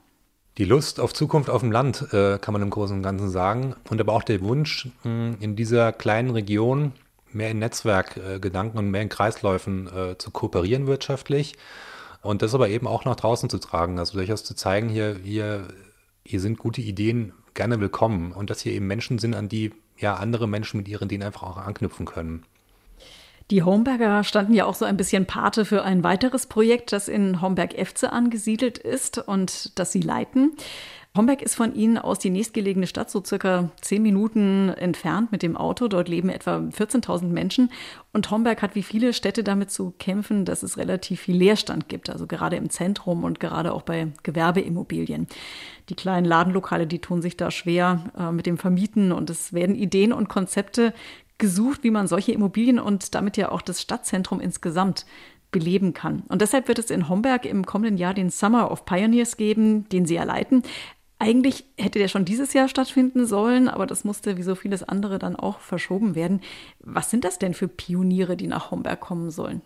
Die 0.60 0.66
Lust 0.66 1.00
auf 1.00 1.14
Zukunft 1.14 1.48
auf 1.48 1.62
dem 1.62 1.72
Land, 1.72 2.12
äh, 2.12 2.38
kann 2.38 2.52
man 2.52 2.60
im 2.60 2.68
Großen 2.68 2.94
und 2.94 3.02
Ganzen 3.02 3.30
sagen. 3.30 3.74
Und 3.88 3.98
aber 3.98 4.12
auch 4.12 4.22
der 4.22 4.42
Wunsch, 4.42 4.90
in 5.04 5.56
dieser 5.56 5.90
kleinen 5.90 6.28
Region 6.28 6.92
mehr 7.32 7.50
in 7.50 7.60
Netzwerkgedanken 7.60 8.76
äh, 8.76 8.78
und 8.80 8.90
mehr 8.90 9.00
in 9.00 9.08
Kreisläufen 9.08 9.86
äh, 9.86 10.18
zu 10.18 10.30
kooperieren 10.30 10.86
wirtschaftlich. 10.86 11.56
Und 12.20 12.42
das 12.42 12.54
aber 12.54 12.68
eben 12.68 12.86
auch 12.86 13.06
nach 13.06 13.16
draußen 13.16 13.48
zu 13.48 13.56
tragen. 13.56 13.98
Also 13.98 14.18
durchaus 14.18 14.44
zu 14.44 14.54
zeigen, 14.54 14.90
hier, 14.90 15.16
hier, 15.24 15.68
hier 16.26 16.40
sind 16.40 16.58
gute 16.58 16.82
Ideen 16.82 17.32
gerne 17.54 17.80
willkommen. 17.80 18.32
Und 18.32 18.50
dass 18.50 18.60
hier 18.60 18.74
eben 18.74 18.86
Menschen 18.86 19.18
sind, 19.18 19.34
an 19.34 19.48
die 19.48 19.72
ja 19.96 20.16
andere 20.16 20.46
Menschen 20.46 20.76
mit 20.76 20.88
ihren 20.88 21.06
Ideen 21.06 21.22
einfach 21.22 21.42
auch 21.42 21.56
anknüpfen 21.56 22.04
können. 22.04 22.44
Die 23.50 23.64
Homberger 23.64 24.22
standen 24.22 24.54
ja 24.54 24.64
auch 24.64 24.76
so 24.76 24.84
ein 24.84 24.96
bisschen 24.96 25.26
Pate 25.26 25.64
für 25.64 25.82
ein 25.82 26.04
weiteres 26.04 26.46
Projekt, 26.46 26.92
das 26.92 27.08
in 27.08 27.40
Homberg-Efze 27.40 28.12
angesiedelt 28.12 28.78
ist 28.78 29.18
und 29.18 29.76
das 29.78 29.90
sie 29.90 30.00
leiten. 30.00 30.52
Homberg 31.16 31.42
ist 31.42 31.56
von 31.56 31.74
Ihnen 31.74 31.98
aus 31.98 32.20
die 32.20 32.30
nächstgelegene 32.30 32.86
Stadt, 32.86 33.10
so 33.10 33.20
circa 33.24 33.70
zehn 33.80 34.00
Minuten 34.00 34.68
entfernt 34.68 35.32
mit 35.32 35.42
dem 35.42 35.56
Auto. 35.56 35.88
Dort 35.88 36.08
leben 36.08 36.28
etwa 36.28 36.58
14.000 36.58 37.24
Menschen. 37.24 37.72
Und 38.12 38.30
Homberg 38.30 38.62
hat 38.62 38.76
wie 38.76 38.84
viele 38.84 39.12
Städte 39.12 39.42
damit 39.42 39.72
zu 39.72 39.92
kämpfen, 39.98 40.44
dass 40.44 40.62
es 40.62 40.78
relativ 40.78 41.22
viel 41.22 41.36
Leerstand 41.36 41.88
gibt, 41.88 42.10
also 42.10 42.28
gerade 42.28 42.54
im 42.54 42.70
Zentrum 42.70 43.24
und 43.24 43.40
gerade 43.40 43.72
auch 43.72 43.82
bei 43.82 44.06
Gewerbeimmobilien. 44.22 45.26
Die 45.88 45.96
kleinen 45.96 46.26
Ladenlokale, 46.26 46.86
die 46.86 47.00
tun 47.00 47.22
sich 47.22 47.36
da 47.36 47.50
schwer 47.50 48.04
äh, 48.16 48.30
mit 48.30 48.46
dem 48.46 48.56
Vermieten 48.56 49.10
und 49.10 49.30
es 49.30 49.52
werden 49.52 49.74
Ideen 49.74 50.12
und 50.12 50.28
Konzepte 50.28 50.94
gesucht, 51.40 51.82
wie 51.82 51.90
man 51.90 52.06
solche 52.06 52.30
Immobilien 52.30 52.78
und 52.78 53.16
damit 53.16 53.36
ja 53.36 53.50
auch 53.50 53.62
das 53.62 53.82
Stadtzentrum 53.82 54.40
insgesamt 54.40 55.06
beleben 55.50 55.92
kann. 55.94 56.22
Und 56.28 56.42
deshalb 56.42 56.68
wird 56.68 56.78
es 56.78 56.90
in 56.90 57.08
Homberg 57.08 57.44
im 57.44 57.66
kommenden 57.66 57.96
Jahr 57.96 58.14
den 58.14 58.30
Summer 58.30 58.70
of 58.70 58.84
Pioneers 58.84 59.36
geben, 59.36 59.88
den 59.88 60.06
Sie 60.06 60.14
ja 60.14 60.22
leiten. 60.22 60.62
Eigentlich 61.18 61.64
hätte 61.76 61.98
der 61.98 62.08
schon 62.08 62.24
dieses 62.24 62.52
Jahr 62.52 62.68
stattfinden 62.68 63.26
sollen, 63.26 63.68
aber 63.68 63.86
das 63.86 64.04
musste 64.04 64.38
wie 64.38 64.42
so 64.42 64.54
vieles 64.54 64.82
andere 64.82 65.18
dann 65.18 65.36
auch 65.36 65.58
verschoben 65.58 66.14
werden. 66.14 66.40
Was 66.78 67.10
sind 67.10 67.24
das 67.24 67.38
denn 67.38 67.52
für 67.52 67.68
Pioniere, 67.68 68.36
die 68.36 68.46
nach 68.46 68.70
Homberg 68.70 69.00
kommen 69.00 69.30
sollen? 69.30 69.60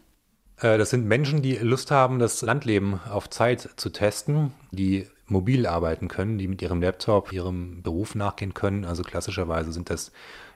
Äh, 0.59 0.79
das 0.79 0.91
sind 0.91 1.07
Menschen, 1.07 1.43
die 1.43 1.57
Lust 1.57 1.91
haben, 1.91 2.19
das 2.19 2.43
Landleben 2.43 2.99
auf 3.09 3.31
Zeit 3.31 3.69
zu 3.77 3.91
testen, 3.91 4.53
die 4.73 5.07
mobil 5.27 5.67
arbeiten 5.67 6.09
können, 6.09 6.39
die 6.39 6.49
mit 6.49 6.61
ihrem 6.61 6.83
Laptop 6.83 7.33
ihrem 7.33 7.83
Beruf 7.83 8.15
nachgehen 8.15 8.55
können. 8.55 8.85
Also 8.85 9.03
klassischerweise 9.03 9.73
sind 9.73 9.91
das 9.91 10.13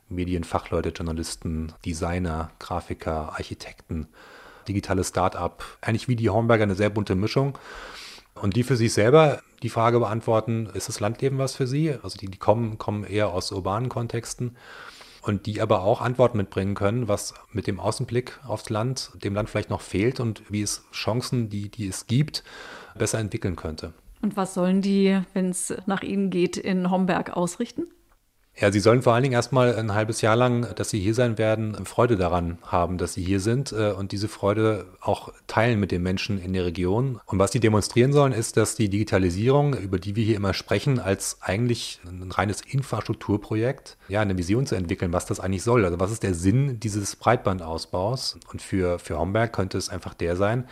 Medienfachleute, 0.09 0.91
Journalisten, 0.91 1.73
Designer, 1.85 2.51
Grafiker, 2.59 3.33
Architekten, 3.33 4.09
digitale 4.69 5.05
Start-up, 5.05 5.65
eigentlich 5.81 6.09
wie 6.09 6.17
die 6.17 6.31
Hornberger 6.31 6.65
eine 6.65 6.75
sehr 6.75 6.91
bunte 6.91 7.15
Mischung. 7.15 7.59
Und 8.35 8.57
die 8.57 8.63
für 8.63 8.77
sich 8.77 8.93
selber 8.93 9.43
die 9.63 9.69
Frage 9.69 9.99
beantworten, 9.99 10.67
ist 10.73 10.89
das 10.89 11.01
Landleben 11.01 11.39
was 11.39 11.57
für 11.57 11.67
sie? 11.67 11.95
Also 12.03 12.19
die, 12.19 12.29
die 12.29 12.39
kommen, 12.39 12.79
kommen 12.79 13.05
eher 13.05 13.29
aus 13.29 13.51
urbanen 13.51 13.89
Kontexten 13.89 14.57
und 15.23 15.47
die 15.47 15.61
aber 15.61 15.83
auch 15.83 16.01
Antworten 16.01 16.39
mitbringen 16.39 16.75
können, 16.75 17.09
was 17.09 17.35
mit 17.53 17.67
dem 17.67 17.81
Außenblick 17.81 18.39
aufs 18.47 18.71
Land, 18.71 19.11
dem 19.23 19.35
Land 19.35 19.51
vielleicht 19.51 19.71
noch 19.71 19.81
fehlt 19.81 20.21
und 20.21 20.43
wie 20.51 20.63
es 20.63 20.85
Chancen, 20.93 21.49
die, 21.49 21.69
die 21.69 21.89
es 21.89 22.07
gibt, 22.07 22.45
besser 22.97 23.19
entwickeln 23.19 23.57
könnte. 23.57 23.93
Und 24.23 24.37
was 24.37 24.55
sollen 24.55 24.83
die, 24.83 25.21
wenn 25.33 25.51
es 25.51 25.75
nach 25.87 26.03
ihnen 26.03 26.31
geht, 26.31 26.57
in 26.57 26.91
Homberg 26.91 27.37
ausrichten? 27.37 27.87
Ja, 28.61 28.73
Sie 28.73 28.81
sollen 28.81 29.03
vor 29.03 29.15
allen 29.15 29.23
Dingen 29.23 29.35
erstmal 29.35 29.77
ein 29.77 29.95
halbes 29.95 30.21
Jahr 30.21 30.35
lang, 30.35 30.75
dass 30.75 30.91
Sie 30.91 30.99
hier 30.99 31.15
sein 31.15 31.39
werden, 31.39 31.85
Freude 31.87 32.17
daran 32.17 32.59
haben, 32.63 32.99
dass 32.99 33.15
Sie 33.15 33.23
hier 33.23 33.39
sind 33.39 33.71
äh, 33.71 33.93
und 33.93 34.11
diese 34.11 34.27
Freude 34.27 34.87
auch 35.01 35.33
teilen 35.47 35.79
mit 35.79 35.93
den 35.93 36.03
Menschen 36.03 36.43
in 36.43 36.53
der 36.53 36.65
Region. 36.65 37.21
Und 37.27 37.39
was 37.39 37.53
Sie 37.53 37.61
demonstrieren 37.61 38.13
sollen, 38.13 38.33
ist, 38.33 38.57
dass 38.57 38.75
die 38.75 38.89
Digitalisierung, 38.89 39.75
über 39.75 40.01
die 40.01 40.17
wir 40.17 40.25
hier 40.25 40.35
immer 40.35 40.55
sprechen, 40.55 40.99
als 40.99 41.39
eigentlich 41.41 42.01
ein 42.05 42.33
reines 42.33 42.61
Infrastrukturprojekt, 42.61 43.97
ja, 44.09 44.23
eine 44.23 44.37
Vision 44.37 44.67
zu 44.67 44.75
entwickeln, 44.75 45.13
was 45.13 45.27
das 45.27 45.39
eigentlich 45.39 45.63
soll. 45.63 45.85
Also 45.85 46.01
was 46.01 46.11
ist 46.11 46.25
der 46.25 46.35
Sinn 46.35 46.81
dieses 46.81 47.15
Breitbandausbaus? 47.15 48.39
Und 48.51 48.61
für, 48.61 48.99
für 48.99 49.19
Homberg 49.19 49.53
könnte 49.53 49.79
es 49.79 49.89
einfach 49.89 50.15
der 50.15 50.35
sein, 50.35 50.67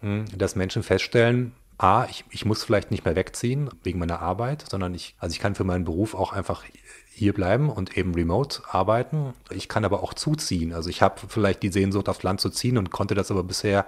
hm, 0.00 0.24
dass 0.36 0.56
Menschen 0.56 0.82
feststellen, 0.82 1.52
A, 1.84 2.06
ich, 2.08 2.24
ich 2.30 2.46
muss 2.46 2.64
vielleicht 2.64 2.90
nicht 2.90 3.04
mehr 3.04 3.14
wegziehen 3.14 3.68
wegen 3.82 3.98
meiner 3.98 4.22
Arbeit, 4.22 4.64
sondern 4.70 4.94
ich, 4.94 5.16
also 5.18 5.34
ich 5.34 5.38
kann 5.38 5.54
für 5.54 5.64
meinen 5.64 5.84
Beruf 5.84 6.14
auch 6.14 6.32
einfach 6.32 6.64
hier 7.12 7.34
bleiben 7.34 7.68
und 7.68 7.98
eben 7.98 8.14
remote 8.14 8.62
arbeiten. 8.70 9.34
Ich 9.50 9.68
kann 9.68 9.84
aber 9.84 10.02
auch 10.02 10.14
zuziehen. 10.14 10.72
Also 10.72 10.88
ich 10.88 11.02
habe 11.02 11.20
vielleicht 11.28 11.62
die 11.62 11.68
Sehnsucht, 11.70 12.08
aufs 12.08 12.22
Land 12.22 12.40
zu 12.40 12.48
ziehen 12.48 12.78
und 12.78 12.90
konnte 12.90 13.14
das 13.14 13.30
aber 13.30 13.44
bisher, 13.44 13.84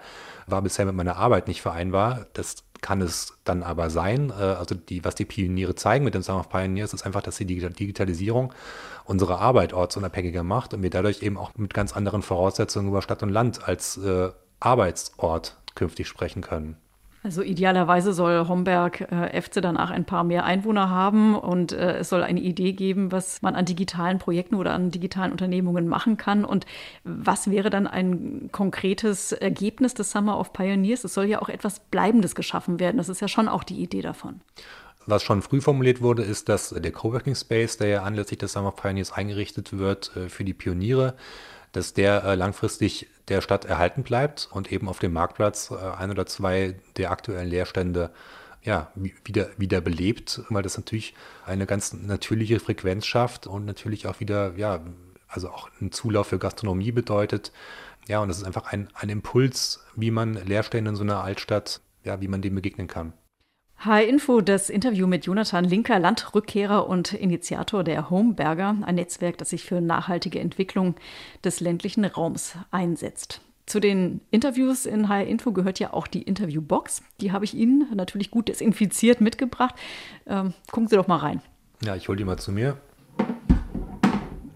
war 0.47 0.61
bisher 0.61 0.85
mit 0.85 0.95
meiner 0.95 1.17
Arbeit 1.17 1.49
nicht 1.49 1.63
vereinbar. 1.63 2.27
Das 2.35 2.65
kann 2.83 3.01
es 3.01 3.39
dann 3.45 3.63
aber 3.63 3.89
sein. 3.89 4.29
Äh, 4.29 4.43
also 4.43 4.75
die, 4.75 5.03
was 5.03 5.15
die 5.15 5.25
Pioniere 5.25 5.75
zeigen 5.75 6.05
mit 6.05 6.13
den 6.13 6.23
Summer 6.23 6.41
of 6.41 6.51
Pioneers, 6.51 6.93
ist 6.93 7.07
einfach, 7.07 7.23
dass 7.23 7.39
die 7.39 7.47
Digitalisierung 7.47 8.53
unsere 9.05 9.39
Arbeit 9.39 9.73
ortsunabhängiger 9.73 10.43
macht 10.43 10.75
und 10.75 10.83
wir 10.83 10.91
dadurch 10.91 11.23
eben 11.23 11.39
auch 11.39 11.53
mit 11.57 11.73
ganz 11.73 11.97
anderen 11.97 12.21
Voraussetzungen 12.21 12.89
über 12.89 13.01
Stadt 13.01 13.23
und 13.23 13.31
Land 13.31 13.67
als 13.67 13.97
äh, 13.97 14.33
Arbeitsort 14.61 15.57
künftig 15.75 16.09
sprechen 16.09 16.43
können. 16.43 16.77
Also 17.27 17.43
idealerweise 17.43 18.13
soll 18.13 18.47
Homberg 18.47 19.01
äh, 19.01 19.31
Efze 19.33 19.61
danach 19.61 19.91
ein 19.91 20.05
paar 20.05 20.23
mehr 20.23 20.45
Einwohner 20.45 20.91
haben 20.91 21.35
und 21.35 21.73
äh, 21.73 21.99
es 21.99 22.09
soll 22.09 22.23
eine 22.23 22.39
Idee 22.39 22.71
geben, 22.71 23.11
was 23.11 23.43
man 23.43 23.57
an 23.57 23.65
digitalen 23.65 24.21
Projekten 24.21 24.55
oder 24.55 24.73
an 24.75 24.93
digitalen 24.93 25.33
Unternehmungen 25.33 25.89
machen 25.89 26.19
kann. 26.19 26.45
Und 26.45 26.67
was 27.03 27.51
wäre 27.51 27.69
dann 27.69 27.89
ein 27.89 28.51
konkretes 28.53 29.33
Ergebnis 29.33 29.93
des 29.95 30.13
Summer 30.13 30.39
of 30.39 30.53
Pioneers? 30.53 31.03
Es 31.03 31.15
soll 31.15 31.25
ja 31.25 31.43
auch 31.43 31.49
etwas 31.49 31.81
Bleibendes 31.81 32.37
geschaffen 32.37 32.79
werden. 32.79 32.99
Das 32.99 33.09
ist 33.09 33.21
ja 33.21 33.27
schon 33.27 33.49
auch 33.49 33.65
die 33.65 33.83
Idee 33.83 34.03
davon. 34.03 34.41
Was 35.07 35.25
schon 35.25 35.43
früh 35.43 35.61
formuliert 35.61 36.01
wurde, 36.01 36.23
ist, 36.23 36.49
dass 36.49 36.69
der 36.69 36.93
Coworking 36.93 37.35
Space, 37.35 37.77
der 37.77 37.89
ja 37.89 38.03
anlässlich 38.05 38.39
des 38.39 38.53
Summer 38.53 38.69
of 38.69 38.77
Pioneers 38.77 39.11
eingerichtet 39.11 39.77
wird 39.77 40.17
äh, 40.17 40.29
für 40.29 40.45
die 40.45 40.55
Pioniere, 40.55 41.15
dass 41.73 41.93
der 41.93 42.23
äh, 42.23 42.37
langfristig 42.37 43.09
der 43.29 43.41
Stadt 43.41 43.65
erhalten 43.65 44.03
bleibt 44.03 44.49
und 44.53 44.71
eben 44.73 44.89
auf 44.89 44.99
dem 44.99 45.13
Marktplatz 45.13 45.71
äh, 45.71 45.75
ein 45.75 46.11
oder 46.11 46.27
zwei 46.27 46.77
der 46.97 47.11
aktuellen 47.11 47.49
Leerstände 47.49 48.11
ja, 48.63 48.91
wieder, 49.25 49.49
wieder 49.57 49.81
belebt, 49.81 50.43
weil 50.51 50.63
das 50.63 50.77
natürlich 50.77 51.15
eine 51.45 51.67
ganz 51.67 51.93
natürliche 51.93 52.59
Frequenz 52.59 53.07
schafft 53.07 53.47
und 53.47 53.65
natürlich 53.65 54.09
auch 54.09 54.19
wieder, 54.19 54.55
ja, 54.57 54.81
also 55.29 55.51
auch 55.51 55.71
einen 55.81 55.93
Zulauf 55.93 56.29
für 56.29 56.39
Gastronomie 56.39 56.91
bedeutet. 56.91 57.53
Ja, 58.09 58.21
und 58.21 58.29
das 58.29 58.39
ist 58.39 58.45
einfach 58.45 58.73
ein, 58.73 58.89
ein 58.95 59.09
Impuls, 59.09 59.85
wie 59.95 60.11
man 60.11 60.35
Leerstände 60.35 60.91
in 60.91 60.97
so 60.97 61.05
einer 61.05 61.23
Altstadt, 61.23 61.81
ja, 62.03 62.21
wie 62.21 62.29
man 62.29 62.43
dem 62.43 62.57
begegnen 62.57 62.89
kann. 62.89 63.13
H-Info, 63.79 64.41
das 64.41 64.71
Interview 64.71 65.07
mit 65.07 65.27
Jonathan 65.27 65.65
Linker, 65.65 65.99
Landrückkehrer 65.99 66.89
und 66.89 67.13
Initiator 67.13 67.85
der 67.85 68.09
Homeberger, 68.11 68.77
ein 68.83 68.95
Netzwerk, 68.95 69.39
das 69.39 69.51
sich 69.51 69.65
für 69.65 69.81
nachhaltige 69.81 70.41
Entwicklung 70.41 70.95
des 71.45 71.61
ländlichen 71.61 72.05
Raums 72.05 72.57
einsetzt. 72.71 73.43
Zu 73.67 73.81
den 73.81 74.21
Interviews 74.31 74.87
in 74.87 75.09
HR 75.09 75.27
Info 75.27 75.53
gehört 75.53 75.79
ja 75.79 75.93
auch 75.93 76.07
die 76.07 76.23
Interviewbox. 76.23 77.03
Die 77.21 77.33
habe 77.33 77.45
ich 77.45 77.55
Ihnen 77.55 77.87
natürlich 77.95 78.31
gut 78.31 78.49
desinfiziert 78.49 79.21
mitgebracht. 79.21 79.75
Ähm, 80.27 80.55
gucken 80.71 80.89
Sie 80.89 80.97
doch 80.97 81.09
mal 81.09 81.17
rein. 81.17 81.43
Ja, 81.83 81.97
ich 81.97 82.09
hole 82.09 82.17
die 82.17 82.25
mal 82.25 82.39
zu 82.39 82.53
mir. 82.53 82.79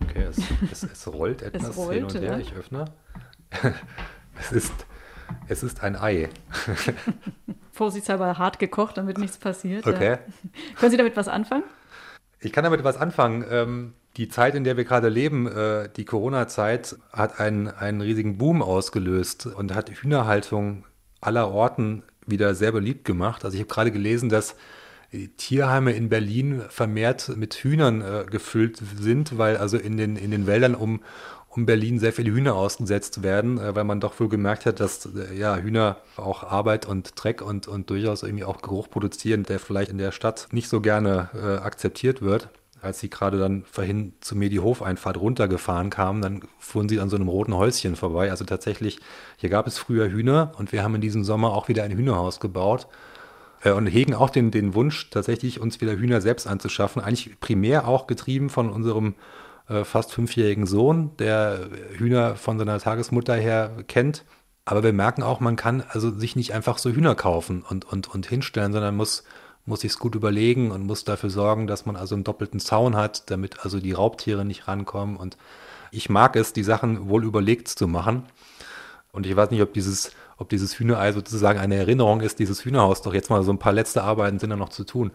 Okay, 0.04 0.26
es, 0.30 0.38
es, 0.70 0.82
es 0.84 1.12
rollt 1.12 1.42
etwas 1.42 1.70
es 1.70 1.76
rollt, 1.76 1.94
hin 1.94 2.04
und 2.04 2.14
her. 2.14 2.32
Ja. 2.32 2.38
Ich 2.38 2.54
öffne. 2.54 2.84
es 4.38 4.52
ist 4.52 4.86
es 5.48 5.62
ist 5.62 5.82
ein 5.82 5.96
Ei. 5.96 6.28
Vorsichtshalber 7.72 8.38
hart 8.38 8.58
gekocht, 8.58 8.96
damit 8.96 9.18
nichts 9.18 9.38
passiert. 9.38 9.86
Okay. 9.86 10.10
Ja. 10.10 10.18
Können 10.78 10.90
Sie 10.90 10.96
damit 10.96 11.16
was 11.16 11.28
anfangen? 11.28 11.64
Ich 12.40 12.52
kann 12.52 12.64
damit 12.64 12.84
was 12.84 12.96
anfangen. 12.96 13.44
Ähm, 13.50 13.94
die 14.16 14.28
Zeit, 14.28 14.54
in 14.54 14.64
der 14.64 14.76
wir 14.76 14.84
gerade 14.84 15.08
leben, 15.08 15.46
äh, 15.46 15.88
die 15.94 16.04
Corona-Zeit, 16.04 16.96
hat 17.12 17.38
einen, 17.38 17.68
einen 17.68 18.00
riesigen 18.00 18.38
Boom 18.38 18.62
ausgelöst 18.62 19.46
und 19.46 19.74
hat 19.74 19.90
Hühnerhaltung 19.90 20.84
aller 21.20 21.50
Orten 21.50 22.02
wieder 22.26 22.54
sehr 22.54 22.72
beliebt 22.72 23.04
gemacht. 23.04 23.44
Also 23.44 23.56
ich 23.56 23.62
habe 23.62 23.72
gerade 23.72 23.90
gelesen, 23.90 24.28
dass 24.28 24.56
Tierheime 25.36 25.92
in 25.92 26.08
Berlin 26.08 26.62
vermehrt 26.68 27.36
mit 27.36 27.54
Hühnern 27.54 28.00
äh, 28.00 28.24
gefüllt 28.30 28.80
sind, 28.96 29.38
weil 29.38 29.56
also 29.56 29.76
in 29.76 29.96
den, 29.96 30.16
in 30.16 30.30
den 30.30 30.46
Wäldern 30.46 30.76
um, 30.76 31.02
um 31.50 31.66
Berlin 31.66 31.98
sehr 31.98 32.12
viele 32.12 32.30
Hühner 32.30 32.54
ausgesetzt 32.54 33.22
werden, 33.22 33.58
äh, 33.58 33.74
weil 33.74 33.84
man 33.84 34.00
doch 34.00 34.18
wohl 34.18 34.28
gemerkt 34.28 34.66
hat, 34.66 34.80
dass 34.80 35.06
äh, 35.06 35.36
ja, 35.36 35.56
Hühner 35.56 35.96
auch 36.16 36.44
Arbeit 36.44 36.86
und 36.86 37.12
Dreck 37.16 37.42
und, 37.42 37.68
und 37.68 37.90
durchaus 37.90 38.22
irgendwie 38.22 38.44
auch 38.44 38.62
Geruch 38.62 38.88
produzieren, 38.88 39.42
der 39.42 39.58
vielleicht 39.58 39.90
in 39.90 39.98
der 39.98 40.12
Stadt 40.12 40.48
nicht 40.52 40.68
so 40.68 40.80
gerne 40.80 41.28
äh, 41.34 41.62
akzeptiert 41.62 42.22
wird. 42.22 42.48
Als 42.82 43.00
sie 43.00 43.10
gerade 43.10 43.38
dann 43.38 43.64
vorhin 43.70 44.14
zu 44.20 44.34
mir 44.34 44.48
die 44.48 44.60
Hofeinfahrt 44.60 45.18
runtergefahren 45.18 45.90
kamen, 45.90 46.22
dann 46.22 46.40
fuhren 46.58 46.88
sie 46.88 46.98
an 46.98 47.10
so 47.10 47.16
einem 47.16 47.28
roten 47.28 47.54
Häuschen 47.54 47.94
vorbei. 47.94 48.30
Also 48.30 48.46
tatsächlich, 48.46 49.00
hier 49.36 49.50
gab 49.50 49.66
es 49.66 49.76
früher 49.76 50.08
Hühner 50.08 50.52
und 50.56 50.72
wir 50.72 50.82
haben 50.82 50.94
in 50.94 51.02
diesem 51.02 51.22
Sommer 51.22 51.52
auch 51.52 51.68
wieder 51.68 51.82
ein 51.82 51.90
Hühnerhaus 51.90 52.40
gebaut 52.40 52.86
äh, 53.64 53.72
und 53.72 53.86
hegen 53.88 54.14
auch 54.14 54.30
den, 54.30 54.52
den 54.52 54.74
Wunsch, 54.74 55.10
tatsächlich 55.10 55.60
uns 55.60 55.80
wieder 55.80 55.96
Hühner 55.96 56.20
selbst 56.20 56.46
anzuschaffen. 56.46 57.02
Eigentlich 57.02 57.38
primär 57.40 57.88
auch 57.88 58.06
getrieben 58.06 58.48
von 58.50 58.70
unserem 58.70 59.14
äh, 59.70 59.84
fast 59.84 60.12
fünfjährigen 60.12 60.66
Sohn, 60.66 61.16
der 61.18 61.70
Hühner 61.96 62.34
von 62.34 62.58
seiner 62.58 62.78
Tagesmutter 62.80 63.34
her 63.34 63.84
kennt. 63.86 64.24
Aber 64.64 64.82
wir 64.82 64.92
merken 64.92 65.22
auch, 65.22 65.38
man 65.38 65.56
kann 65.56 65.82
also 65.88 66.10
sich 66.10 66.34
nicht 66.36 66.52
einfach 66.52 66.78
so 66.78 66.90
Hühner 66.90 67.14
kaufen 67.14 67.64
und, 67.68 67.84
und, 67.84 68.08
und 68.08 68.26
hinstellen, 68.26 68.72
sondern 68.72 68.96
muss, 68.96 69.24
muss 69.66 69.80
sich 69.80 69.96
gut 69.96 70.16
überlegen 70.16 70.72
und 70.72 70.84
muss 70.84 71.04
dafür 71.04 71.30
sorgen, 71.30 71.66
dass 71.68 71.86
man 71.86 71.96
also 71.96 72.16
einen 72.16 72.24
doppelten 72.24 72.58
Zaun 72.58 72.96
hat, 72.96 73.30
damit 73.30 73.64
also 73.64 73.78
die 73.78 73.92
Raubtiere 73.92 74.44
nicht 74.44 74.66
rankommen. 74.66 75.16
Und 75.16 75.36
ich 75.92 76.10
mag 76.10 76.34
es, 76.34 76.52
die 76.52 76.64
Sachen 76.64 77.08
wohl 77.08 77.24
überlegt 77.24 77.68
zu 77.68 77.86
machen. 77.86 78.24
Und 79.12 79.26
ich 79.26 79.34
weiß 79.34 79.50
nicht, 79.50 79.62
ob 79.62 79.72
dieses, 79.72 80.12
ob 80.36 80.48
dieses 80.48 80.78
Hühnerei 80.78 81.12
sozusagen 81.12 81.58
eine 81.58 81.76
Erinnerung 81.76 82.20
ist, 82.20 82.38
dieses 82.38 82.64
Hühnerhaus 82.64 83.02
doch 83.02 83.14
jetzt 83.14 83.30
mal 83.30 83.42
so 83.42 83.52
ein 83.52 83.58
paar 83.58 83.72
letzte 83.72 84.02
Arbeiten 84.02 84.38
sind 84.38 84.50
da 84.50 84.56
noch 84.56 84.68
zu 84.68 84.84
tun. 84.84 85.12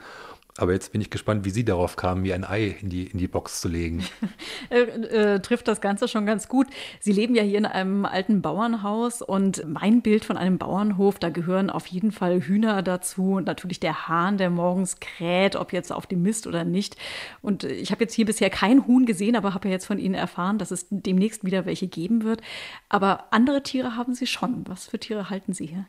Aber 0.57 0.71
jetzt 0.71 0.93
bin 0.93 1.01
ich 1.01 1.09
gespannt, 1.09 1.43
wie 1.43 1.49
Sie 1.49 1.65
darauf 1.65 1.97
kamen, 1.97 2.21
mir 2.21 2.33
ein 2.33 2.45
Ei 2.45 2.77
in 2.81 2.89
die, 2.89 3.07
in 3.07 3.17
die 3.17 3.27
Box 3.27 3.59
zu 3.59 3.67
legen. 3.67 4.05
äh, 4.69 4.83
äh, 4.83 5.39
trifft 5.41 5.67
das 5.67 5.81
Ganze 5.81 6.07
schon 6.07 6.25
ganz 6.25 6.47
gut. 6.47 6.67
Sie 7.01 7.11
leben 7.11 7.35
ja 7.35 7.43
hier 7.43 7.57
in 7.57 7.65
einem 7.65 8.05
alten 8.05 8.41
Bauernhaus 8.41 9.21
und 9.21 9.65
mein 9.67 10.01
Bild 10.01 10.23
von 10.23 10.37
einem 10.37 10.57
Bauernhof, 10.57 11.19
da 11.19 11.29
gehören 11.29 11.69
auf 11.69 11.87
jeden 11.87 12.13
Fall 12.13 12.39
Hühner 12.39 12.83
dazu 12.83 13.33
und 13.33 13.47
natürlich 13.47 13.81
der 13.81 14.07
Hahn, 14.07 14.37
der 14.37 14.49
morgens 14.49 15.01
kräht, 15.01 15.57
ob 15.57 15.73
jetzt 15.73 15.91
auf 15.91 16.07
dem 16.07 16.21
Mist 16.21 16.47
oder 16.47 16.63
nicht. 16.63 16.95
Und 17.41 17.65
ich 17.65 17.91
habe 17.91 18.05
jetzt 18.05 18.13
hier 18.13 18.25
bisher 18.25 18.49
kein 18.49 18.87
Huhn 18.87 19.05
gesehen, 19.05 19.35
aber 19.35 19.53
habe 19.53 19.67
ja 19.67 19.73
jetzt 19.73 19.87
von 19.87 19.99
Ihnen 19.99 20.15
erfahren, 20.15 20.57
dass 20.57 20.71
es 20.71 20.87
demnächst 20.89 21.43
wieder 21.43 21.65
welche 21.65 21.87
geben 21.87 22.23
wird. 22.23 22.41
Aber 22.87 23.25
andere 23.31 23.61
Tiere 23.61 23.97
haben 23.97 24.13
Sie 24.13 24.25
schon. 24.25 24.63
Was 24.69 24.87
für 24.87 24.99
Tiere 24.99 25.29
halten 25.29 25.51
Sie 25.51 25.65
hier? 25.65 25.85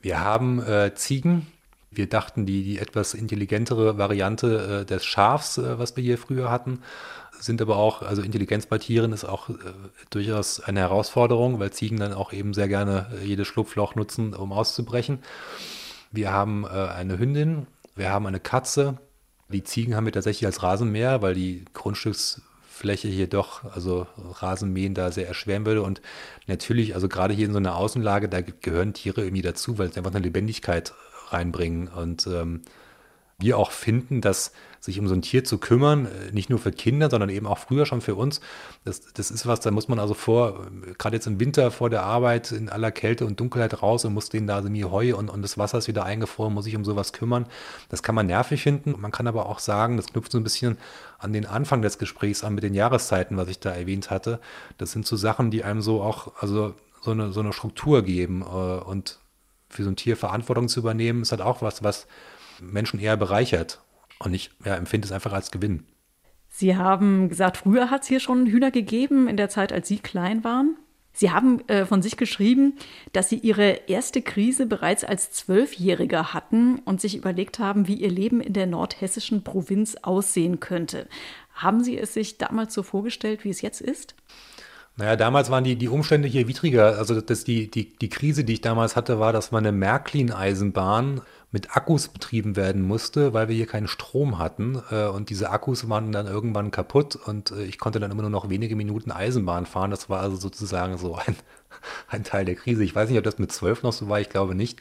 Wir 0.00 0.20
haben 0.20 0.62
äh, 0.62 0.94
Ziegen, 0.94 1.48
wir 1.90 2.08
dachten, 2.08 2.46
die, 2.46 2.62
die 2.62 2.78
etwas 2.78 3.14
intelligentere 3.14 3.98
Variante 3.98 4.82
äh, 4.82 4.84
des 4.84 5.04
Schafs, 5.04 5.58
äh, 5.58 5.78
was 5.78 5.96
wir 5.96 6.04
hier 6.04 6.18
früher 6.18 6.50
hatten, 6.50 6.80
sind 7.40 7.62
aber 7.62 7.76
auch, 7.76 8.02
also 8.02 8.22
Intelligenz 8.22 8.66
bei 8.66 8.78
Tieren 8.78 9.12
ist 9.12 9.24
auch 9.24 9.48
äh, 9.48 9.54
durchaus 10.10 10.60
eine 10.60 10.80
Herausforderung, 10.80 11.60
weil 11.60 11.70
Ziegen 11.70 11.98
dann 11.98 12.12
auch 12.12 12.32
eben 12.32 12.54
sehr 12.54 12.68
gerne 12.68 13.06
äh, 13.12 13.24
jedes 13.24 13.48
Schlupfloch 13.48 13.94
nutzen, 13.94 14.34
um 14.34 14.52
auszubrechen. 14.52 15.20
Wir 16.10 16.32
haben 16.32 16.64
äh, 16.64 16.68
eine 16.68 17.18
Hündin, 17.18 17.66
wir 17.96 18.10
haben 18.10 18.26
eine 18.26 18.40
Katze. 18.40 18.98
Die 19.48 19.64
Ziegen 19.64 19.96
haben 19.96 20.04
wir 20.04 20.12
tatsächlich 20.12 20.46
als 20.46 20.62
Rasenmäher, 20.62 21.22
weil 21.22 21.34
die 21.34 21.64
Grundstücksfläche 21.72 23.08
hier 23.08 23.28
doch, 23.28 23.64
also 23.72 24.06
Rasenmähen 24.16 24.94
da 24.94 25.10
sehr 25.10 25.26
erschweren 25.26 25.64
würde. 25.64 25.82
Und 25.82 26.02
natürlich, 26.46 26.94
also 26.94 27.08
gerade 27.08 27.34
hier 27.34 27.46
in 27.46 27.52
so 27.52 27.58
einer 27.58 27.76
Außenlage, 27.76 28.28
da 28.28 28.42
gehören 28.42 28.92
Tiere 28.92 29.22
irgendwie 29.22 29.42
dazu, 29.42 29.78
weil 29.78 29.88
es 29.88 29.96
einfach 29.96 30.10
eine 30.10 30.20
Lebendigkeit 30.20 30.92
reinbringen. 31.32 31.88
Und 31.88 32.26
ähm, 32.26 32.62
wir 33.38 33.56
auch 33.56 33.70
finden, 33.70 34.20
dass 34.20 34.52
sich 34.80 34.98
um 34.98 35.08
so 35.08 35.14
ein 35.14 35.22
Tier 35.22 35.44
zu 35.44 35.58
kümmern, 35.58 36.06
äh, 36.06 36.32
nicht 36.32 36.50
nur 36.50 36.58
für 36.58 36.72
Kinder, 36.72 37.10
sondern 37.10 37.30
eben 37.30 37.46
auch 37.46 37.58
früher 37.58 37.86
schon 37.86 38.00
für 38.00 38.14
uns, 38.14 38.40
das, 38.84 39.12
das 39.12 39.30
ist 39.30 39.46
was, 39.46 39.60
da 39.60 39.70
muss 39.70 39.88
man 39.88 39.98
also 39.98 40.14
vor, 40.14 40.66
gerade 40.98 41.16
jetzt 41.16 41.26
im 41.26 41.38
Winter 41.40 41.70
vor 41.70 41.90
der 41.90 42.02
Arbeit 42.02 42.52
in 42.52 42.68
aller 42.68 42.90
Kälte 42.90 43.26
und 43.26 43.38
Dunkelheit 43.38 43.82
raus 43.82 44.04
und 44.04 44.14
muss 44.14 44.28
denen 44.28 44.46
da 44.46 44.56
also 44.56 44.70
mir 44.70 44.90
Heu 44.90 45.16
und, 45.16 45.30
und 45.30 45.42
das 45.42 45.58
Wasser 45.58 45.78
ist 45.78 45.88
wieder 45.88 46.04
eingefroren, 46.04 46.54
muss 46.54 46.64
sich 46.64 46.76
um 46.76 46.84
sowas 46.84 47.12
kümmern. 47.12 47.46
Das 47.88 48.02
kann 48.02 48.14
man 48.14 48.26
nervig 48.26 48.62
finden. 48.62 48.94
Man 48.98 49.12
kann 49.12 49.26
aber 49.26 49.46
auch 49.46 49.58
sagen, 49.58 49.96
das 49.96 50.06
knüpft 50.06 50.32
so 50.32 50.38
ein 50.38 50.44
bisschen 50.44 50.78
an 51.18 51.32
den 51.32 51.46
Anfang 51.46 51.82
des 51.82 51.98
Gesprächs 51.98 52.44
an 52.44 52.54
mit 52.54 52.64
den 52.64 52.74
Jahreszeiten, 52.74 53.36
was 53.36 53.48
ich 53.48 53.60
da 53.60 53.70
erwähnt 53.70 54.10
hatte. 54.10 54.40
Das 54.78 54.92
sind 54.92 55.06
so 55.06 55.16
Sachen, 55.16 55.50
die 55.50 55.64
einem 55.64 55.80
so 55.80 56.02
auch, 56.02 56.32
also 56.40 56.74
so 57.00 57.12
eine, 57.12 57.32
so 57.32 57.40
eine 57.40 57.52
Struktur 57.52 58.02
geben 58.02 58.42
äh, 58.42 58.44
und 58.44 59.18
für 59.68 59.84
so 59.84 59.90
ein 59.90 59.96
Tier 59.96 60.16
Verantwortung 60.16 60.68
zu 60.68 60.80
übernehmen, 60.80 61.22
ist 61.22 61.32
halt 61.32 61.42
auch 61.42 61.62
was, 61.62 61.82
was 61.82 62.06
Menschen 62.60 63.00
eher 63.00 63.16
bereichert. 63.16 63.80
Und 64.18 64.34
ich 64.34 64.50
ja, 64.64 64.74
empfinde 64.74 65.06
es 65.06 65.12
einfach 65.12 65.32
als 65.32 65.50
Gewinn. 65.50 65.84
Sie 66.48 66.76
haben 66.76 67.28
gesagt, 67.28 67.58
früher 67.58 67.90
hat 67.90 68.02
es 68.02 68.08
hier 68.08 68.20
schon 68.20 68.46
Hühner 68.46 68.70
gegeben, 68.70 69.28
in 69.28 69.36
der 69.36 69.48
Zeit, 69.48 69.72
als 69.72 69.86
Sie 69.86 69.98
klein 69.98 70.42
waren. 70.44 70.76
Sie 71.12 71.30
haben 71.30 71.66
äh, 71.68 71.84
von 71.84 72.00
sich 72.00 72.16
geschrieben, 72.16 72.74
dass 73.12 73.28
Sie 73.28 73.38
Ihre 73.38 73.88
erste 73.88 74.22
Krise 74.22 74.66
bereits 74.66 75.04
als 75.04 75.32
Zwölfjähriger 75.32 76.32
hatten 76.32 76.78
und 76.80 77.00
sich 77.00 77.16
überlegt 77.16 77.58
haben, 77.58 77.88
wie 77.88 77.94
Ihr 77.94 78.10
Leben 78.10 78.40
in 78.40 78.52
der 78.52 78.66
nordhessischen 78.66 79.42
Provinz 79.42 79.96
aussehen 80.02 80.60
könnte. 80.60 81.08
Haben 81.54 81.82
Sie 81.82 81.98
es 81.98 82.14
sich 82.14 82.38
damals 82.38 82.72
so 82.72 82.82
vorgestellt, 82.82 83.44
wie 83.44 83.50
es 83.50 83.62
jetzt 83.62 83.80
ist? 83.80 84.14
Naja, 84.98 85.14
damals 85.14 85.48
waren 85.48 85.62
die, 85.62 85.76
die 85.76 85.88
Umstände 85.88 86.26
hier 86.26 86.48
widriger. 86.48 86.98
Also 86.98 87.20
das, 87.20 87.44
die, 87.44 87.70
die, 87.70 87.96
die 87.96 88.08
Krise, 88.08 88.42
die 88.42 88.54
ich 88.54 88.60
damals 88.60 88.96
hatte, 88.96 89.20
war, 89.20 89.32
dass 89.32 89.52
meine 89.52 89.70
Märklin-Eisenbahn 89.70 91.20
mit 91.52 91.76
Akkus 91.76 92.08
betrieben 92.08 92.56
werden 92.56 92.82
musste, 92.82 93.32
weil 93.32 93.46
wir 93.46 93.54
hier 93.54 93.68
keinen 93.68 93.86
Strom 93.86 94.38
hatten. 94.40 94.82
Äh, 94.90 95.06
und 95.06 95.30
diese 95.30 95.50
Akkus 95.50 95.88
waren 95.88 96.10
dann 96.10 96.26
irgendwann 96.26 96.72
kaputt 96.72 97.14
und 97.14 97.52
äh, 97.52 97.62
ich 97.62 97.78
konnte 97.78 98.00
dann 98.00 98.10
immer 98.10 98.22
nur 98.22 98.30
noch 98.30 98.50
wenige 98.50 98.74
Minuten 98.74 99.12
Eisenbahn 99.12 99.66
fahren. 99.66 99.92
Das 99.92 100.10
war 100.10 100.18
also 100.20 100.34
sozusagen 100.34 100.98
so 100.98 101.14
ein, 101.14 101.36
ein 102.08 102.24
Teil 102.24 102.44
der 102.44 102.56
Krise. 102.56 102.82
Ich 102.82 102.96
weiß 102.96 103.08
nicht, 103.08 103.18
ob 103.18 103.24
das 103.24 103.38
mit 103.38 103.52
zwölf 103.52 103.84
noch 103.84 103.92
so 103.92 104.08
war, 104.08 104.20
ich 104.20 104.30
glaube 104.30 104.56
nicht. 104.56 104.80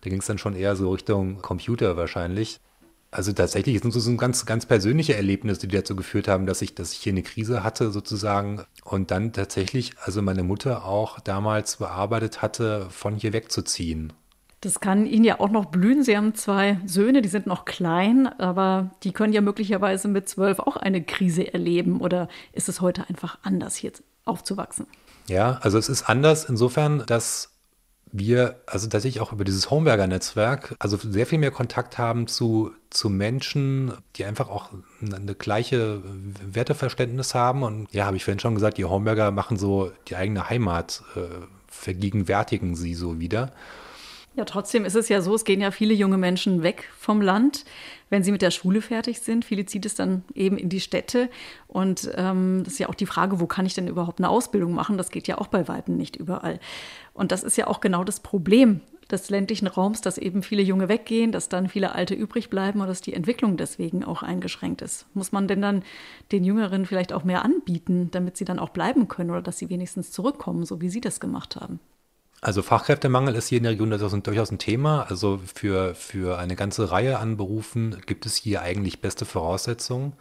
Da 0.00 0.08
ging 0.08 0.20
es 0.20 0.26
dann 0.26 0.38
schon 0.38 0.56
eher 0.56 0.76
so 0.76 0.90
Richtung 0.92 1.42
Computer 1.42 1.98
wahrscheinlich. 1.98 2.58
Also 3.10 3.32
tatsächlich 3.32 3.80
sind 3.80 3.90
so 3.90 4.16
ganz, 4.16 4.44
ganz 4.44 4.66
persönliche 4.66 5.14
Erlebnisse, 5.14 5.66
die 5.66 5.76
dazu 5.76 5.96
geführt 5.96 6.28
haben, 6.28 6.44
dass 6.44 6.60
ich, 6.60 6.74
dass 6.74 6.92
ich 6.92 6.98
hier 6.98 7.12
eine 7.12 7.22
Krise 7.22 7.64
hatte 7.64 7.90
sozusagen 7.90 8.64
und 8.84 9.10
dann 9.10 9.32
tatsächlich, 9.32 9.92
also 10.02 10.20
meine 10.20 10.42
Mutter 10.42 10.84
auch 10.84 11.18
damals 11.20 11.76
bearbeitet 11.76 12.42
hatte, 12.42 12.86
von 12.90 13.14
hier 13.14 13.32
wegzuziehen. 13.32 14.12
Das 14.60 14.80
kann 14.80 15.06
Ihnen 15.06 15.24
ja 15.24 15.38
auch 15.40 15.50
noch 15.50 15.66
blühen. 15.66 16.02
Sie 16.02 16.16
haben 16.16 16.34
zwei 16.34 16.80
Söhne, 16.84 17.22
die 17.22 17.28
sind 17.28 17.46
noch 17.46 17.64
klein, 17.64 18.26
aber 18.26 18.90
die 19.04 19.12
können 19.12 19.32
ja 19.32 19.40
möglicherweise 19.40 20.08
mit 20.08 20.28
zwölf 20.28 20.58
auch 20.58 20.76
eine 20.76 21.02
Krise 21.02 21.52
erleben. 21.52 22.00
Oder 22.00 22.28
ist 22.52 22.68
es 22.68 22.80
heute 22.80 23.08
einfach 23.08 23.38
anders, 23.42 23.76
hier 23.76 23.92
aufzuwachsen? 24.24 24.86
Ja, 25.28 25.58
also 25.62 25.78
es 25.78 25.88
ist 25.88 26.08
anders 26.08 26.44
insofern, 26.44 27.04
dass 27.06 27.57
wir, 28.12 28.56
also 28.66 28.88
dass 28.88 29.04
ich 29.04 29.20
auch 29.20 29.32
über 29.32 29.44
dieses 29.44 29.70
Homeberger-Netzwerk, 29.70 30.74
also 30.78 30.96
sehr 30.96 31.26
viel 31.26 31.38
mehr 31.38 31.50
Kontakt 31.50 31.98
haben 31.98 32.26
zu, 32.26 32.72
zu 32.90 33.10
Menschen, 33.10 33.92
die 34.16 34.24
einfach 34.24 34.48
auch 34.48 34.70
eine 35.00 35.34
gleiche 35.34 36.02
Werteverständnis 36.44 37.34
haben. 37.34 37.62
Und 37.62 37.92
ja, 37.92 38.06
habe 38.06 38.16
ich 38.16 38.24
vorhin 38.24 38.40
schon 38.40 38.54
gesagt, 38.54 38.78
die 38.78 38.84
Homeberger 38.84 39.30
machen 39.30 39.56
so 39.56 39.92
die 40.08 40.16
eigene 40.16 40.48
Heimat, 40.48 41.02
äh, 41.16 41.20
vergegenwärtigen 41.68 42.74
sie 42.74 42.94
so 42.94 43.20
wieder. 43.20 43.52
Ja, 44.38 44.44
trotzdem 44.44 44.84
ist 44.84 44.94
es 44.94 45.08
ja 45.08 45.20
so, 45.20 45.34
es 45.34 45.44
gehen 45.44 45.60
ja 45.60 45.72
viele 45.72 45.94
junge 45.94 46.16
Menschen 46.16 46.62
weg 46.62 46.88
vom 46.96 47.20
Land, 47.20 47.64
wenn 48.08 48.22
sie 48.22 48.30
mit 48.30 48.40
der 48.40 48.52
Schule 48.52 48.82
fertig 48.82 49.18
sind. 49.18 49.44
Viele 49.44 49.66
zieht 49.66 49.84
es 49.84 49.96
dann 49.96 50.22
eben 50.32 50.56
in 50.56 50.68
die 50.68 50.78
Städte. 50.78 51.28
Und 51.66 52.08
ähm, 52.14 52.62
das 52.62 52.74
ist 52.74 52.78
ja 52.78 52.88
auch 52.88 52.94
die 52.94 53.06
Frage, 53.06 53.40
wo 53.40 53.48
kann 53.48 53.66
ich 53.66 53.74
denn 53.74 53.88
überhaupt 53.88 54.20
eine 54.20 54.28
Ausbildung 54.28 54.74
machen? 54.74 54.96
Das 54.96 55.10
geht 55.10 55.26
ja 55.26 55.38
auch 55.38 55.48
bei 55.48 55.66
Weitem 55.66 55.96
nicht 55.96 56.14
überall. 56.14 56.60
Und 57.14 57.32
das 57.32 57.42
ist 57.42 57.56
ja 57.56 57.66
auch 57.66 57.80
genau 57.80 58.04
das 58.04 58.20
Problem 58.20 58.80
des 59.10 59.28
ländlichen 59.28 59.66
Raums, 59.66 60.02
dass 60.02 60.18
eben 60.18 60.44
viele 60.44 60.62
Junge 60.62 60.88
weggehen, 60.88 61.32
dass 61.32 61.48
dann 61.48 61.68
viele 61.68 61.96
Alte 61.96 62.14
übrig 62.14 62.48
bleiben 62.48 62.80
und 62.80 62.86
dass 62.86 63.00
die 63.00 63.14
Entwicklung 63.14 63.56
deswegen 63.56 64.04
auch 64.04 64.22
eingeschränkt 64.22 64.82
ist. 64.82 65.06
Muss 65.14 65.32
man 65.32 65.48
denn 65.48 65.62
dann 65.62 65.82
den 66.30 66.44
Jüngeren 66.44 66.86
vielleicht 66.86 67.12
auch 67.12 67.24
mehr 67.24 67.44
anbieten, 67.44 68.12
damit 68.12 68.36
sie 68.36 68.44
dann 68.44 68.60
auch 68.60 68.68
bleiben 68.68 69.08
können 69.08 69.32
oder 69.32 69.42
dass 69.42 69.58
sie 69.58 69.68
wenigstens 69.68 70.12
zurückkommen, 70.12 70.64
so 70.64 70.80
wie 70.80 70.90
Sie 70.90 71.00
das 71.00 71.18
gemacht 71.18 71.56
haben? 71.56 71.80
Also 72.40 72.62
Fachkräftemangel 72.62 73.34
ist 73.34 73.48
hier 73.48 73.58
in 73.58 73.64
der 73.64 73.72
Region 73.72 73.90
durchaus 73.90 74.52
ein 74.52 74.58
Thema. 74.58 75.06
Also 75.08 75.40
für, 75.52 75.94
für 75.94 76.38
eine 76.38 76.54
ganze 76.54 76.90
Reihe 76.90 77.18
an 77.18 77.36
Berufen 77.36 78.00
gibt 78.06 78.26
es 78.26 78.36
hier 78.36 78.62
eigentlich 78.62 79.00
beste 79.00 79.24
Voraussetzungen. 79.24 80.12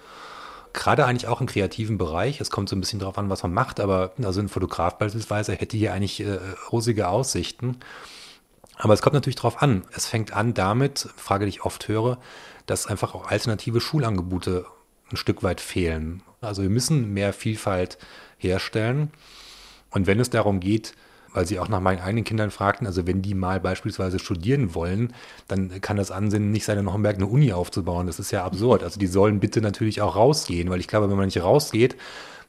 Gerade 0.73 1.05
eigentlich 1.05 1.27
auch 1.27 1.41
im 1.41 1.47
kreativen 1.47 1.97
Bereich. 1.97 2.41
Es 2.41 2.49
kommt 2.49 2.69
so 2.69 2.75
ein 2.75 2.79
bisschen 2.79 2.99
darauf 2.99 3.17
an, 3.17 3.29
was 3.29 3.43
man 3.43 3.53
macht, 3.53 3.79
aber 3.79 4.13
also 4.23 4.39
ein 4.39 4.49
Fotograf 4.49 4.97
beispielsweise 4.97 5.53
hätte 5.53 5.77
hier 5.77 5.93
eigentlich 5.93 6.19
äh, 6.21 6.39
rosige 6.71 7.07
Aussichten. 7.07 7.77
Aber 8.77 8.93
es 8.93 9.01
kommt 9.01 9.13
natürlich 9.13 9.37
darauf 9.37 9.61
an. 9.61 9.85
Es 9.95 10.05
fängt 10.05 10.33
an 10.33 10.53
damit, 10.53 11.09
Frage, 11.17 11.45
die 11.45 11.49
ich 11.49 11.63
oft 11.63 11.87
höre, 11.87 12.19
dass 12.65 12.87
einfach 12.87 13.15
auch 13.15 13.27
alternative 13.27 13.81
Schulangebote 13.81 14.65
ein 15.11 15.17
Stück 15.17 15.41
weit 15.43 15.61
fehlen. 15.61 16.21
Also 16.41 16.61
wir 16.61 16.69
müssen 16.69 17.13
mehr 17.13 17.33
Vielfalt 17.33 17.97
herstellen. 18.37 19.11
Und 19.89 20.05
wenn 20.05 20.19
es 20.19 20.29
darum 20.29 20.59
geht, 20.59 20.93
weil 21.33 21.45
sie 21.45 21.59
auch 21.59 21.67
nach 21.67 21.79
meinen 21.79 22.01
eigenen 22.01 22.23
Kindern 22.23 22.51
fragten, 22.51 22.87
also 22.87 23.07
wenn 23.07 23.21
die 23.21 23.33
mal 23.33 23.59
beispielsweise 23.59 24.19
studieren 24.19 24.75
wollen, 24.75 25.13
dann 25.47 25.81
kann 25.81 25.97
das 25.97 26.11
Ansinnen 26.11 26.51
nicht 26.51 26.65
sein, 26.65 26.77
in 26.77 26.91
Homberg 26.91 27.15
eine 27.15 27.27
Uni 27.27 27.53
aufzubauen. 27.53 28.07
Das 28.07 28.19
ist 28.19 28.31
ja 28.31 28.43
absurd. 28.43 28.83
Also 28.83 28.99
die 28.99 29.07
sollen 29.07 29.39
bitte 29.39 29.61
natürlich 29.61 30.01
auch 30.01 30.15
rausgehen, 30.15 30.69
weil 30.69 30.79
ich 30.79 30.87
glaube, 30.87 31.09
wenn 31.09 31.17
man 31.17 31.25
nicht 31.25 31.41
rausgeht, 31.41 31.95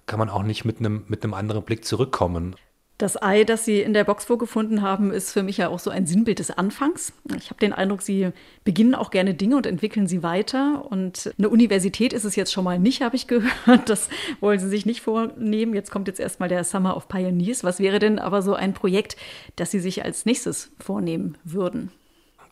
kann 0.06 0.18
man 0.18 0.30
auch 0.30 0.42
nicht 0.42 0.64
mit 0.64 0.78
einem, 0.80 1.04
mit 1.08 1.22
einem 1.22 1.34
anderen 1.34 1.62
Blick 1.62 1.84
zurückkommen. 1.84 2.56
Das 2.98 3.22
Ei, 3.22 3.44
das 3.44 3.64
Sie 3.64 3.80
in 3.80 3.94
der 3.94 4.02
Box 4.02 4.24
vorgefunden 4.24 4.82
haben, 4.82 5.12
ist 5.12 5.30
für 5.30 5.44
mich 5.44 5.58
ja 5.58 5.68
auch 5.68 5.78
so 5.78 5.88
ein 5.88 6.04
Sinnbild 6.04 6.40
des 6.40 6.50
Anfangs. 6.50 7.12
Ich 7.36 7.50
habe 7.50 7.60
den 7.60 7.72
Eindruck, 7.72 8.02
Sie 8.02 8.30
beginnen 8.64 8.96
auch 8.96 9.12
gerne 9.12 9.34
Dinge 9.34 9.56
und 9.56 9.66
entwickeln 9.66 10.08
sie 10.08 10.24
weiter. 10.24 10.84
Und 10.90 11.32
eine 11.38 11.48
Universität 11.48 12.12
ist 12.12 12.24
es 12.24 12.34
jetzt 12.34 12.52
schon 12.52 12.64
mal 12.64 12.80
nicht, 12.80 13.00
habe 13.00 13.14
ich 13.14 13.26
gehört. 13.28 13.88
Das 13.88 14.08
wollen 14.40 14.58
Sie 14.58 14.68
sich 14.68 14.84
nicht 14.84 15.00
vornehmen. 15.00 15.74
Jetzt 15.74 15.92
kommt 15.92 16.08
jetzt 16.08 16.18
erstmal 16.18 16.48
der 16.48 16.64
Summer 16.64 16.96
of 16.96 17.06
Pioneers. 17.06 17.62
Was 17.62 17.78
wäre 17.78 18.00
denn 18.00 18.18
aber 18.18 18.42
so 18.42 18.54
ein 18.54 18.74
Projekt, 18.74 19.16
das 19.54 19.70
Sie 19.70 19.78
sich 19.78 20.04
als 20.04 20.26
nächstes 20.26 20.72
vornehmen 20.80 21.38
würden? 21.44 21.92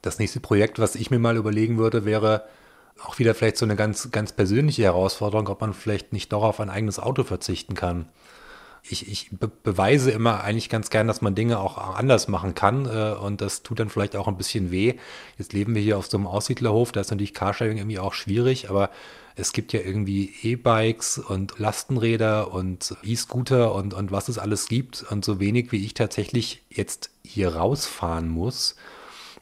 Das 0.01 0.21
nächste 0.21 0.39
Projekt, 0.39 0.79
was 0.79 0.95
ich 0.95 1.11
mir 1.11 1.19
mal 1.19 1.37
überlegen 1.37 1.77
würde, 1.77 2.05
wäre 2.05 2.45
auch 3.05 3.19
wieder 3.19 3.35
vielleicht 3.35 3.57
so 3.57 3.67
eine 3.67 3.75
ganz, 3.75 4.13
ganz 4.13 4.33
persönliche 4.33 4.85
Herausforderung, 4.85 5.49
ob 5.49 5.61
man 5.61 5.75
vielleicht 5.75 6.13
nicht 6.13 6.33
doch 6.33 6.45
auf 6.45 6.61
ein 6.61 6.71
eigenes 6.71 7.01
Auto 7.01 7.25
verzichten 7.25 7.75
kann 7.75 8.07
ich, 8.91 9.09
ich 9.11 9.31
be 9.31 9.49
beweise 9.49 10.11
immer 10.11 10.43
eigentlich 10.43 10.69
ganz 10.69 10.91
gern, 10.91 11.07
dass 11.07 11.21
man 11.21 11.35
Dinge 11.35 11.59
auch 11.59 11.79
anders 11.97 12.29
machen 12.29 12.55
kann 12.55 12.87
äh, 12.87 13.15
und 13.15 13.41
das 13.41 13.63
tut 13.63 13.81
dann 13.81 13.89
vielleicht 13.89 14.17
auch 14.17 14.29
ein 14.29 14.37
bisschen 14.37 14.71
weh. 14.71 14.95
Jetzt 15.39 15.53
leben 15.53 15.75
wir 15.75 15.83
hier 15.83 15.99
auf 15.99 16.07
so 16.07 16.17
einem 16.17 16.27
Aussiedlerhof, 16.27 16.93
da 16.93 17.01
ist 17.01 17.11
natürlich 17.11 17.35
Carsharing 17.35 17.79
irgendwie 17.79 17.99
auch 17.99 18.15
schwierig, 18.15 18.71
aber 18.71 18.91
es 19.35 19.53
gibt 19.53 19.75
ja 19.75 19.81
irgendwie 19.81 20.33
E-Bikes 20.43 21.19
und 21.19 21.59
Lastenräder 21.59 22.53
und 22.53 22.97
E-Scooter 23.03 23.75
und, 23.75 23.93
und 23.93 24.11
was 24.11 24.29
es 24.29 24.39
alles 24.39 24.67
gibt 24.67 25.05
und 25.11 25.25
so 25.25 25.39
wenig 25.39 25.73
wie 25.73 25.85
ich 25.85 25.93
tatsächlich 25.93 26.63
jetzt 26.71 27.11
hier 27.23 27.55
rausfahren 27.55 28.29
muss, 28.29 28.77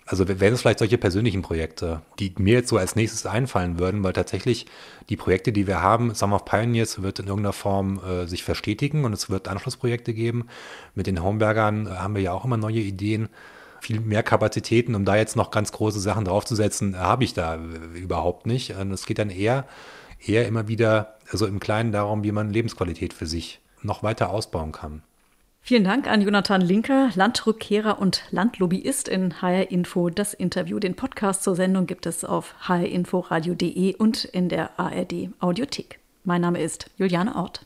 Also 0.07 0.29
wären 0.29 0.53
es 0.53 0.61
vielleicht 0.61 0.81
solche 0.81 0.99
persönlichen 0.99 1.40
Projekte, 1.40 2.03
die 2.19 2.35
mir 2.38 2.55
jetzt 2.55 2.69
so 2.69 2.77
als 2.77 2.95
nächstes 2.95 3.25
einfallen 3.25 3.79
würden, 3.79 4.05
weil 4.05 4.12
tatsächlich 4.12 4.67
die 5.09 5.17
Projekte, 5.17 5.51
die 5.51 5.67
wir 5.67 5.81
haben, 5.81 6.14
Summer 6.14 6.37
of 6.37 6.45
Pioneers 6.45 7.03
wird 7.03 7.21
in 7.21 7.27
irgendeiner 7.27 7.55
Form 7.55 8.01
äh, 8.05 8.27
sich 8.27 8.45
verstetigen 8.45 9.07
und 9.07 9.14
es 9.14 9.31
wird 9.31 9.49
Anschlussprojekte 9.49 10.12
geben. 10.12 10.47
Mit 10.95 11.07
den 11.07 11.23
Homebergern 11.23 11.87
äh, 11.87 11.90
haben 11.90 12.14
wir 12.14 12.23
ja 12.23 12.33
auch 12.33 12.45
immer 12.45 12.59
neue 12.59 12.81
Ideen. 12.81 13.31
Viel 13.81 14.01
mehr 14.01 14.23
Kapazitäten, 14.23 14.95
um 14.95 15.07
da 15.07 15.17
jetzt 15.17 15.37
noch 15.37 15.51
ganz 15.51 15.73
große 15.73 16.01
Sachen 16.01 16.27
draufzusetzen, 16.27 16.99
habe 16.99 17.25
ich 17.25 17.33
da 17.33 17.55
äh, 17.55 17.99
überhaupt 17.99 18.47
nicht. 18.47 18.71
Es 18.71 19.07
geht 19.07 19.19
dann 19.19 19.31
eher, 19.31 19.67
eher 20.23 20.47
immer 20.47 20.69
wieder, 20.69 21.17
also 21.31 21.47
im 21.47 21.61
Kleinen 21.61 21.93
darum, 21.93 22.25
wie 22.25 22.33
man 22.33 22.51
Lebensqualität 22.51 23.14
für 23.14 23.27
sich 23.27 23.61
noch 23.81 24.03
weiter 24.03 24.29
ausbauen 24.29 24.73
kann. 24.73 25.03
Vielen 25.66 25.85
Dank 25.85 26.07
an 26.09 26.20
Jonathan 26.20 26.61
Linker, 26.61 27.09
Landrückkehrer 27.14 27.98
und 27.98 28.24
Landlobbyist 28.31 29.09
in 29.09 29.40
HR 29.40 29.70
Info. 29.70 30.11
Das 30.11 30.35
Interview, 30.35 30.79
den 30.79 30.94
Podcast 30.94 31.42
zur 31.42 31.57
Sendung 31.57 31.87
gibt 31.87 32.05
es 32.05 32.22
auf 32.22 32.55
hrinforadio.de 32.68 33.96
und 33.96 34.27
in 34.27 34.50
der 34.50 34.79
ARD 34.79 35.31
Audiothek. 35.40 36.00
Mein 36.22 36.42
Name 36.42 36.61
ist 36.61 36.90
Juliane 36.98 37.35
Ort. 37.35 37.64